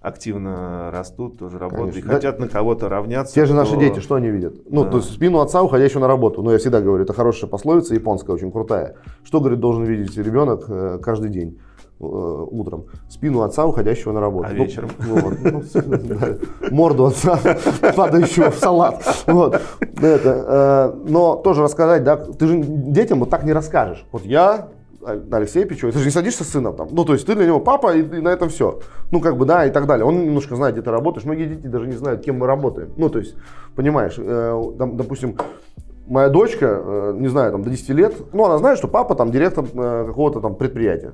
[0.06, 2.10] активно растут, тоже работают Конечно.
[2.12, 3.34] и хотят на кого-то равняться.
[3.34, 4.56] Те же наши кто- дети, что они видят?
[4.70, 4.92] Ну, Да.
[4.92, 6.44] то есть спину отца, уходящего на работу.
[6.44, 8.96] Ну, я всегда говорю, это хорошая пословица японская, очень крутая.
[9.24, 11.60] Что, говорит, должен видеть ребенок э, каждый день?
[11.98, 14.48] э, утром спину отца, уходящего на работу.
[14.50, 14.90] А Ну, вечером?
[15.00, 16.28] вот, ну, да,
[16.70, 17.40] морду отца,
[17.96, 19.02] падающего в салат.
[19.28, 19.62] Вот.
[20.02, 24.06] Это, э, но тоже рассказать, да, ты же детям вот так не расскажешь.
[24.12, 24.68] Вот я,
[25.06, 26.88] а, Алексей Пичевой, ты же не садишься с сыном там.
[26.92, 28.80] Ну, то есть ты для него папа, и, и на этом все.
[29.12, 30.06] Ну, как бы, да, и так далее.
[30.06, 31.26] Он немножко знает, где ты работаешь.
[31.26, 32.92] Многие дети даже не знают, кем мы работаем.
[32.98, 33.36] Ну, то есть,
[33.76, 35.38] понимаешь, э, там, допустим,
[36.08, 39.32] Моя дочка, э, не знаю, там до 10 лет, ну она знает, что папа там
[39.32, 41.14] директор э, какого-то там предприятия.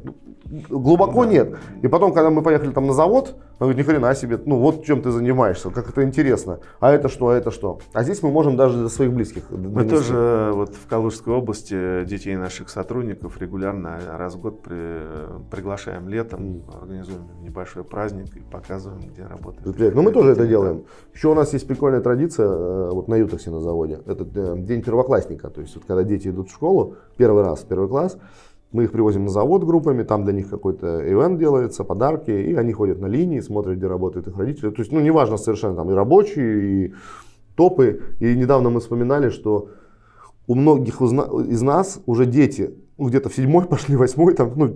[0.70, 1.56] Глубоко нет.
[1.82, 4.84] И потом, когда мы поехали там на завод, она говорит, ни хрена себе, ну вот
[4.84, 6.60] чем ты занимаешься, как это интересно.
[6.80, 7.80] А это что, а это что?
[7.94, 9.90] А здесь мы можем даже до своих близких Мы донести.
[9.90, 15.02] тоже вот в Калужской области детей наших сотрудников регулярно раз в год при-
[15.50, 19.64] приглашаем летом, организуем небольшой праздник и показываем, где работает.
[19.64, 19.96] предприятие.
[19.96, 20.84] Но мы тоже это делаем.
[21.14, 24.82] Еще у нас есть прикольная традиция, э, вот на Ютексе на заводе, это э, день
[24.82, 25.50] первоклассника.
[25.50, 28.18] То есть вот когда дети идут в школу, первый раз, первый класс,
[28.72, 32.74] мы их привозим на завод группами, там для них какой-то ивент делается, подарки, и они
[32.74, 34.70] ходят на линии, смотрят, где работают их родители.
[34.70, 36.94] То есть, ну, неважно совершенно, там и рабочие, и
[37.56, 38.02] топы.
[38.20, 39.70] И недавно мы вспоминали, что
[40.48, 42.74] у многих из на- из нас уже дети,
[43.08, 44.74] где-то в седьмой пошли, восьмой, там, ну,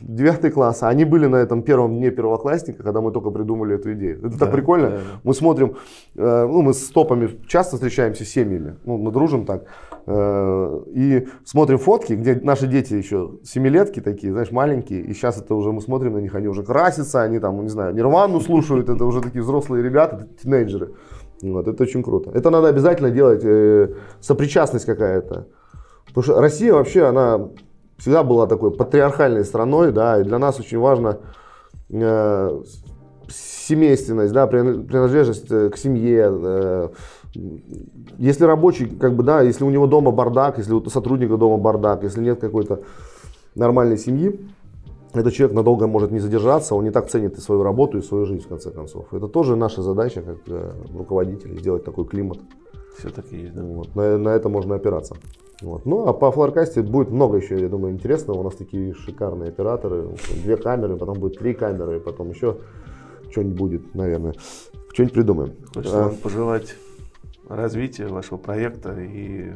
[0.00, 3.92] девятый класс, а они были на этом первом дне первоклассника, когда мы только придумали эту
[3.94, 4.18] идею.
[4.18, 4.90] Это так Да, прикольно.
[4.90, 4.98] да.
[5.24, 5.76] Мы смотрим,
[6.16, 9.64] э, ну, мы с топами часто встречаемся с семьями, ну, мы дружим так,
[10.06, 15.54] э, и смотрим фотки, где наши дети еще семилетки такие, знаешь, маленькие, и сейчас это
[15.54, 19.04] уже мы смотрим на них, они уже красятся, они там, не знаю, нирвану слушают, это
[19.04, 20.92] уже такие взрослые ребята, тинейджеры.
[21.42, 22.30] Вот, это очень круто.
[22.32, 25.48] Это надо обязательно делать, э, сопричастность какая-то.
[26.06, 27.50] Потому что Россия вообще, она
[27.98, 31.18] всегда была такой патриархальной страной, да, и для нас очень важно
[31.90, 32.62] э,
[33.28, 36.30] семейственность, да, прин- принадлежность э, к семье.
[36.30, 36.88] э,
[38.18, 42.02] Если рабочий, как бы, да, если у него дома бардак, если у сотрудника дома бардак,
[42.02, 42.80] если нет какой-то
[43.54, 44.38] нормальной семьи,
[45.12, 48.26] этот человек надолго может не задержаться, он не так ценит и свою работу, и свою
[48.26, 49.06] жизнь, в конце концов.
[49.12, 52.38] Это тоже наша задача, как э, руководителей, сделать такой климат.
[52.98, 53.62] Все-таки есть, да.
[53.62, 55.16] Вот, на, на это можно опираться.
[55.62, 55.86] Вот.
[55.86, 58.40] Ну, а по флоркасте будет много еще, я думаю, интересного.
[58.40, 60.08] У нас такие шикарные операторы.
[60.42, 62.58] Две камеры, потом будет три камеры, потом еще
[63.30, 64.34] что-нибудь будет, наверное.
[64.92, 65.52] Что-нибудь придумаем.
[65.74, 66.76] Хочется А, вам пожелать
[67.48, 69.52] развития вашего проекта и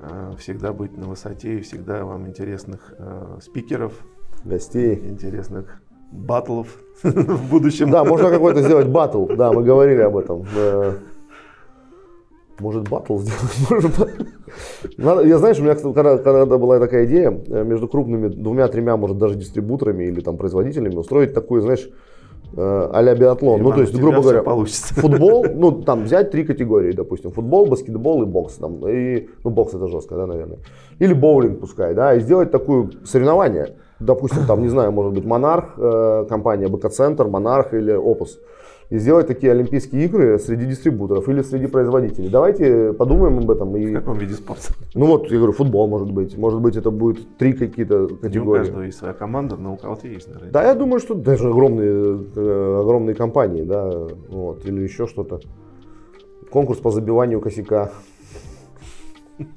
[0.00, 3.92] э, всегда быть на высоте и всегда вам интересных э, спикеров,
[4.44, 4.94] Гостей.
[4.94, 5.80] интересных
[6.10, 6.68] батлов
[7.02, 7.90] в будущем.
[7.90, 9.26] Да, можно какой-то сделать батл.
[9.26, 10.44] Да, мы говорили об этом.
[12.60, 13.56] Может, батл сделать?
[13.70, 14.22] Может, батл?
[14.96, 19.18] Надо- я, знаешь, у меня когда, когда была такая идея, э, между крупными двумя-тремя, может,
[19.18, 21.88] даже дистрибуторами или там производителями устроить такой, знаешь,
[22.56, 23.60] э, а-ля биатлон.
[23.60, 24.94] Ну, то есть, грубо говоря, получится.
[25.00, 28.54] футбол, ну, там взять три категории, допустим, футбол, баскетбол и бокс.
[28.54, 30.58] Там, и, ну, бокс это жестко, да, наверное.
[31.00, 33.76] Или боулинг пускай, да, и сделать такое соревнование.
[33.98, 38.38] Допустим, там, не знаю, может быть, Монарх, э, компания БК-центр, Монарх или Опус.
[38.90, 42.28] И сделать такие Олимпийские игры среди дистрибуторов или среди производителей.
[42.28, 43.72] Давайте подумаем об этом.
[43.72, 44.74] В И, каком виде спорта?
[44.94, 46.36] ну вот, я говорю, футбол может быть.
[46.36, 48.58] Может быть, это будет три какие-то Не у категории.
[48.60, 50.52] каждого есть своя команда, но у кого-то есть, наверное.
[50.52, 53.90] Да, я думаю, что даже огромные, э, огромные компании, да,
[54.28, 55.40] вот, или еще что-то.
[56.50, 57.90] Конкурс по забиванию косяка.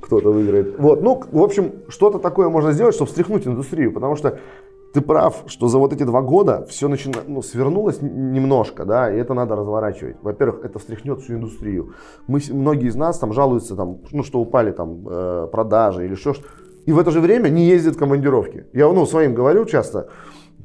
[0.00, 0.78] Кто-то выиграет.
[0.78, 4.38] Вот, ну, в общем, что-то такое можно сделать, чтобы встряхнуть индустрию, потому что
[4.96, 7.16] ты прав, что за вот эти два года все начина...
[7.26, 10.16] ну, свернулось немножко, да, и это надо разворачивать.
[10.22, 11.92] Во-первых, это встряхнет всю индустрию.
[12.26, 16.32] Мы, многие из нас там жалуются, там, ну, что упали там э, продажи или что
[16.86, 18.64] И в это же время не ездят в командировки.
[18.72, 20.08] Я ну, своим говорю часто,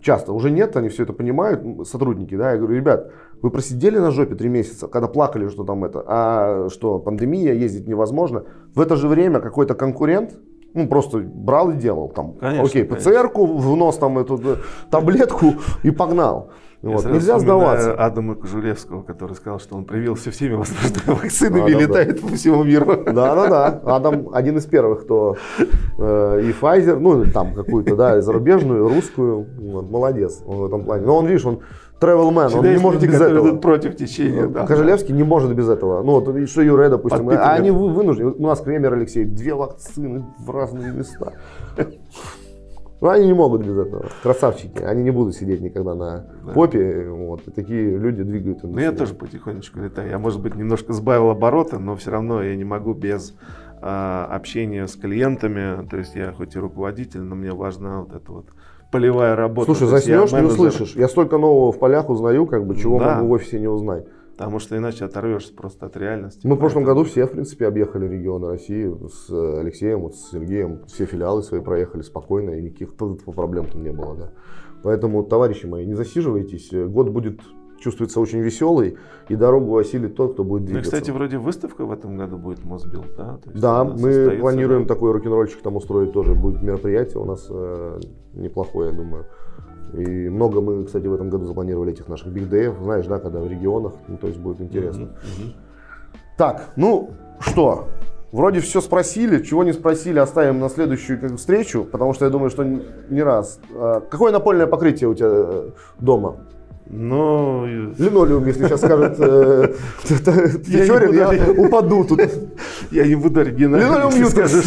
[0.01, 3.11] часто, уже нет, они все это понимают, сотрудники, да, я говорю, ребят,
[3.41, 7.87] вы просидели на жопе три месяца, когда плакали, что там это, а что пандемия, ездить
[7.87, 8.43] невозможно.
[8.75, 10.39] В это же время какой-то конкурент,
[10.73, 12.83] ну, просто брал и делал там, Конечно, окей.
[12.85, 14.57] ПЦРку, в нос там эту
[14.89, 16.51] таблетку и погнал.
[16.81, 17.05] Вот.
[17.05, 17.93] Нельзя сдаваться.
[17.93, 21.85] Адама Кожулевского, который сказал, что он привился всеми возможными вакцинами и да, да.
[21.85, 23.03] летает по всему миру.
[23.05, 23.95] Да, да, да.
[23.95, 29.45] Адам один из первых, кто э, и Pfizer, ну там какую-то, да, зарубежную, русскую.
[29.59, 31.05] Вот, молодец он в этом плане.
[31.05, 31.59] Но он, видишь, он
[32.01, 33.47] travel man, он не может люди, без этого.
[33.49, 34.47] идут против течения.
[34.47, 34.65] да.
[34.65, 36.01] Кожелевский не может без этого.
[36.03, 37.19] Ну, вот что Юре, допустим.
[37.25, 37.39] Подпитывает.
[37.47, 38.31] А они вы- вынуждены.
[38.31, 41.33] У нас Кремер Алексей, две вакцины в разные места.
[43.01, 44.05] Ну, они не могут без этого.
[44.21, 44.77] Красавчики.
[44.83, 46.51] Они не будут сидеть никогда на Да.
[46.53, 47.07] попе.
[47.09, 47.47] Вот.
[47.47, 50.09] И такие люди двигают Ну, я тоже потихонечку летаю.
[50.11, 53.35] Я, может быть, немножко сбавил обороты, но все равно я не могу без
[53.81, 55.87] а, общения с клиентами.
[55.89, 58.45] То есть я хоть и руководитель, но мне важна вот эта вот
[58.91, 59.65] полевая работа.
[59.65, 60.95] Слушай, То заснешь, не услышишь.
[60.95, 63.15] Я столько нового в полях узнаю, как бы, чего Да.
[63.15, 64.05] могу в офисе не узнать.
[64.37, 66.47] Потому что иначе оторвешься просто от реальности.
[66.47, 70.31] Мы в прошлом году все, в принципе, объехали регионы России с э, Алексеем, вот с
[70.31, 70.79] Сергеем.
[70.87, 74.15] Все филиалы свои проехали спокойно, и никаких проблем там не было.
[74.15, 74.31] Да.
[74.83, 76.71] Поэтому, товарищи мои, не засиживайтесь.
[76.71, 77.41] Год будет
[77.81, 80.91] чувствуется очень веселый, и дорогу осилит тот, кто будет Ну, двигаться.
[80.91, 83.37] кстати, вроде выставка в этом году будет Мосбилд, да?
[83.43, 84.93] То есть Да, мы планируем да?
[84.93, 86.33] такой рок-н-ролльчик там устроить тоже.
[86.35, 87.99] Будет мероприятие у нас э,
[88.33, 89.25] неплохое, я думаю.
[89.93, 93.39] И много мы, кстати, в этом году запланировали этих наших биг дэев, знаешь, да, когда
[93.41, 95.03] в регионах, ну, то есть будет интересно.
[95.03, 95.11] Мгм,
[95.47, 95.53] мгм.
[96.37, 97.09] Так, ну
[97.39, 97.87] что,
[98.31, 102.49] вроде все спросили, чего не спросили, оставим на следующую как, встречу, потому что я думаю,
[102.49, 103.59] что не раз.
[103.75, 105.69] А, Какое напольное покрытие у тебя э,
[105.99, 106.37] дома?
[106.87, 109.73] И- Линолеум, если сейчас скажут э,
[110.65, 112.19] Печорин, Я не я упаду тут.
[112.91, 114.61] я не буду оригинальным, Линолеум если скажу,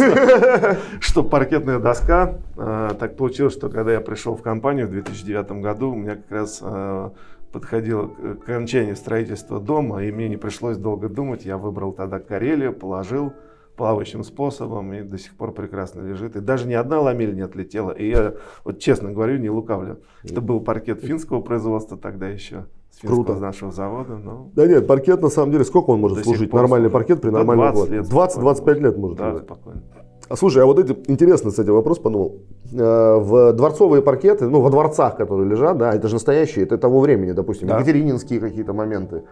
[1.01, 2.39] что, паркетная доска.
[2.57, 6.31] э, так получилось, что когда я пришел в компанию в 2009 году, у меня как
[6.31, 7.11] раз э,
[7.53, 11.45] подходило к к окончанию строительства дома, и мне не пришлось долго думать.
[11.45, 13.33] Я выбрал тогда Карелию, положил
[13.77, 16.37] плавающим способом, и до сих пор прекрасно лежит.
[16.37, 17.91] И даже ни одна ламель не отлетела.
[17.91, 19.99] И я, вот честно говорю, не лукавлю.
[20.23, 23.35] Это был паркет финского производства тогда еще, с Круто.
[23.35, 24.17] нашего завода.
[24.17, 26.53] Но Да нет, паркет на самом деле, сколько он может До служить?
[26.53, 26.93] Нормальный служит.
[27.09, 27.97] паркет при Да, нормальном 20 укладе.
[28.03, 28.87] лет 20-25 спокойно.
[28.87, 29.45] лет может да, служить.
[29.47, 29.83] спокойно.
[30.27, 32.39] А слушай, а вот это интересный, кстати, вопрос подумал.
[32.73, 37.01] Э, В дворцовые паркеты, ну, во дворцах, которые лежат, да, это же настоящие, это того
[37.01, 37.77] времени, допустим, Да.
[37.77, 39.25] Екатерининские какие-то моменты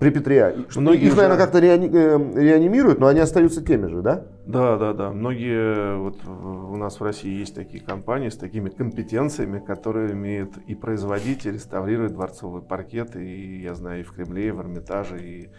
[0.00, 0.56] при Петре.
[0.74, 4.24] И Многие Их, наверное, же- как-то реани- э, реанимируют, но они остаются теми же, да?
[4.46, 5.10] Да, да, да.
[5.12, 10.56] Многие вот в- у нас в России есть такие компании с такими компетенциями, которые умеют
[10.66, 13.22] и производить, и реставрировать дворцовые паркеты.
[13.24, 15.50] И я знаю и в Кремле, и в Эрмитаже, и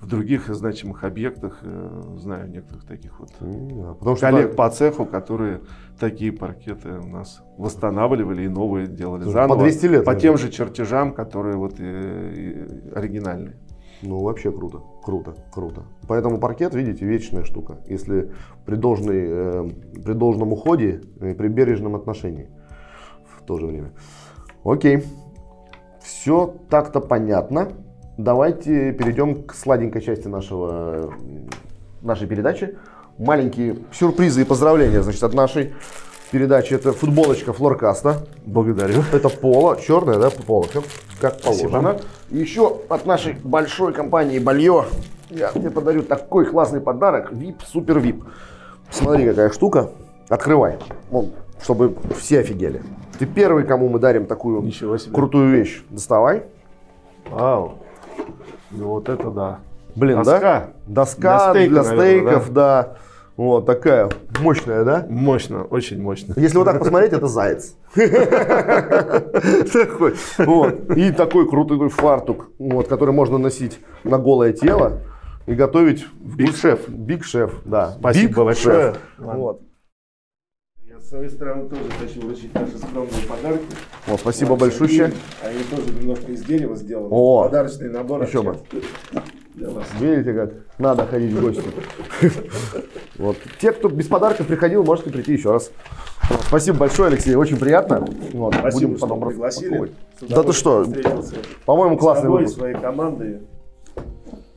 [0.00, 1.60] в других значимых объектах.
[1.62, 5.60] э, Знаю некоторых таких вот М, Потому что коллег да, по цеху, которые
[6.00, 9.62] такие паркеты у нас восстанавливали и новые делали По заново.
[9.62, 10.20] 200 лет, По наверное.
[10.20, 13.54] тем же чертежам, которые вот э, и оригинальные.
[14.02, 15.84] Ну, вообще круто, круто, круто.
[16.08, 18.32] Поэтому паркет, видите, вечная штука, если
[18.66, 19.68] при, должной, э,
[20.04, 22.50] при должном уходе и при бережном отношении
[23.36, 23.92] в то же время.
[24.64, 25.04] Окей,
[26.00, 27.72] все так-то понятно.
[28.18, 31.12] Давайте перейдем к сладенькой части нашего,
[32.02, 32.76] нашей передачи.
[33.18, 35.72] Маленькие сюрпризы и поздравления, значит, от нашей
[36.34, 36.74] передачи.
[36.74, 38.26] Это футболочка Флоркаста.
[38.44, 39.04] Благодарю.
[39.12, 40.82] Это поло, черное, да, поло, как,
[41.20, 42.00] как положено.
[42.30, 44.84] И еще от нашей большой компании Балье
[45.30, 47.30] я тебе подарю такой классный подарок.
[47.30, 48.24] VIP, супер VIP.
[48.90, 49.90] Смотри, какая штука.
[50.28, 50.78] Открывай.
[51.10, 51.30] Вон,
[51.62, 52.82] чтобы все офигели.
[53.16, 54.68] Ты первый, кому мы дарим такую
[55.12, 55.84] крутую вещь.
[55.88, 56.42] Доставай.
[57.30, 57.78] Вау.
[58.72, 59.58] Ну вот это да.
[59.94, 60.40] Блин, Доска.
[60.40, 60.68] да?
[60.88, 62.96] Доска Для для, стейка, наверное, стейков, да.
[63.36, 64.10] Вот такая
[64.40, 65.06] мощная, да?
[65.08, 66.34] Мощно, очень мощно.
[66.36, 67.74] Если вот так посмотреть, это заяц.
[69.72, 70.14] Такой.
[70.38, 70.90] Вот.
[70.96, 75.00] И такой крутой фартук, вот, который можно носить на голое тело
[75.46, 76.88] и готовить Big Chef.
[76.88, 77.96] Биг шеф, да.
[77.98, 78.94] Спасибо большое.
[79.18, 79.62] Вот.
[80.88, 83.64] Я с своей стороны тоже хочу вручить наши скромные подарки.
[84.06, 84.70] Вот, спасибо и
[85.42, 87.08] Они тоже немножко из дерева сделаны.
[87.10, 88.22] О, Подарочный набор.
[88.22, 88.56] еще бы.
[89.54, 89.86] Для вас.
[90.00, 91.62] Видите, как надо ходить в гости.
[93.16, 93.36] Вот.
[93.60, 95.70] Те, кто без подарков приходил, можете прийти еще раз.
[96.48, 98.04] Спасибо большое, Алексей, очень приятно.
[98.32, 99.92] Вот, Спасибо, будем что потом пригласили.
[100.22, 100.84] Да ты что,
[101.64, 102.56] по-моему, классный выпуск.
[102.56, 103.42] своей командой.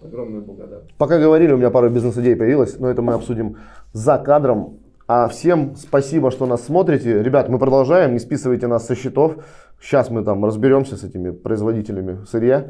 [0.04, 0.92] Огромная благодарность.
[0.98, 3.58] Пока говорили, у меня пару бизнес-идей появилось, но это мы обсудим
[3.94, 4.80] за кадром.
[5.08, 7.22] А всем спасибо, что нас смотрите.
[7.22, 9.38] Ребят, мы продолжаем, не списывайте нас со счетов.
[9.80, 12.66] Сейчас мы там разберемся с этими производителями сырья.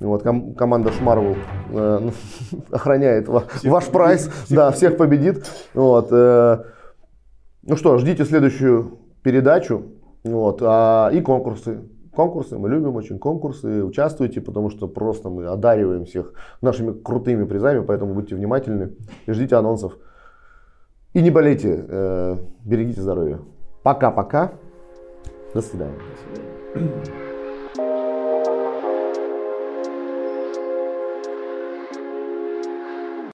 [0.00, 1.36] Вот, ком- команда Шмарвел
[1.70, 2.10] э,
[2.72, 4.30] охраняет ва- ваш прайс.
[4.50, 5.46] да, всех победит.
[5.74, 6.58] Вот, э,
[7.62, 9.84] ну что, ждите следующую передачу.
[10.24, 11.80] Вот, а, и конкурсы.
[12.14, 17.84] Конкурсы, мы любим очень конкурсы, участвуйте, потому что просто мы одариваем всех нашими крутыми призами,
[17.84, 18.96] поэтому будьте внимательны
[19.26, 19.96] и ждите анонсов.
[21.14, 23.38] И не болейте, э, берегите здоровье.
[23.84, 24.54] Пока-пока,
[25.54, 25.94] до свидания.
[26.74, 27.27] До свидания.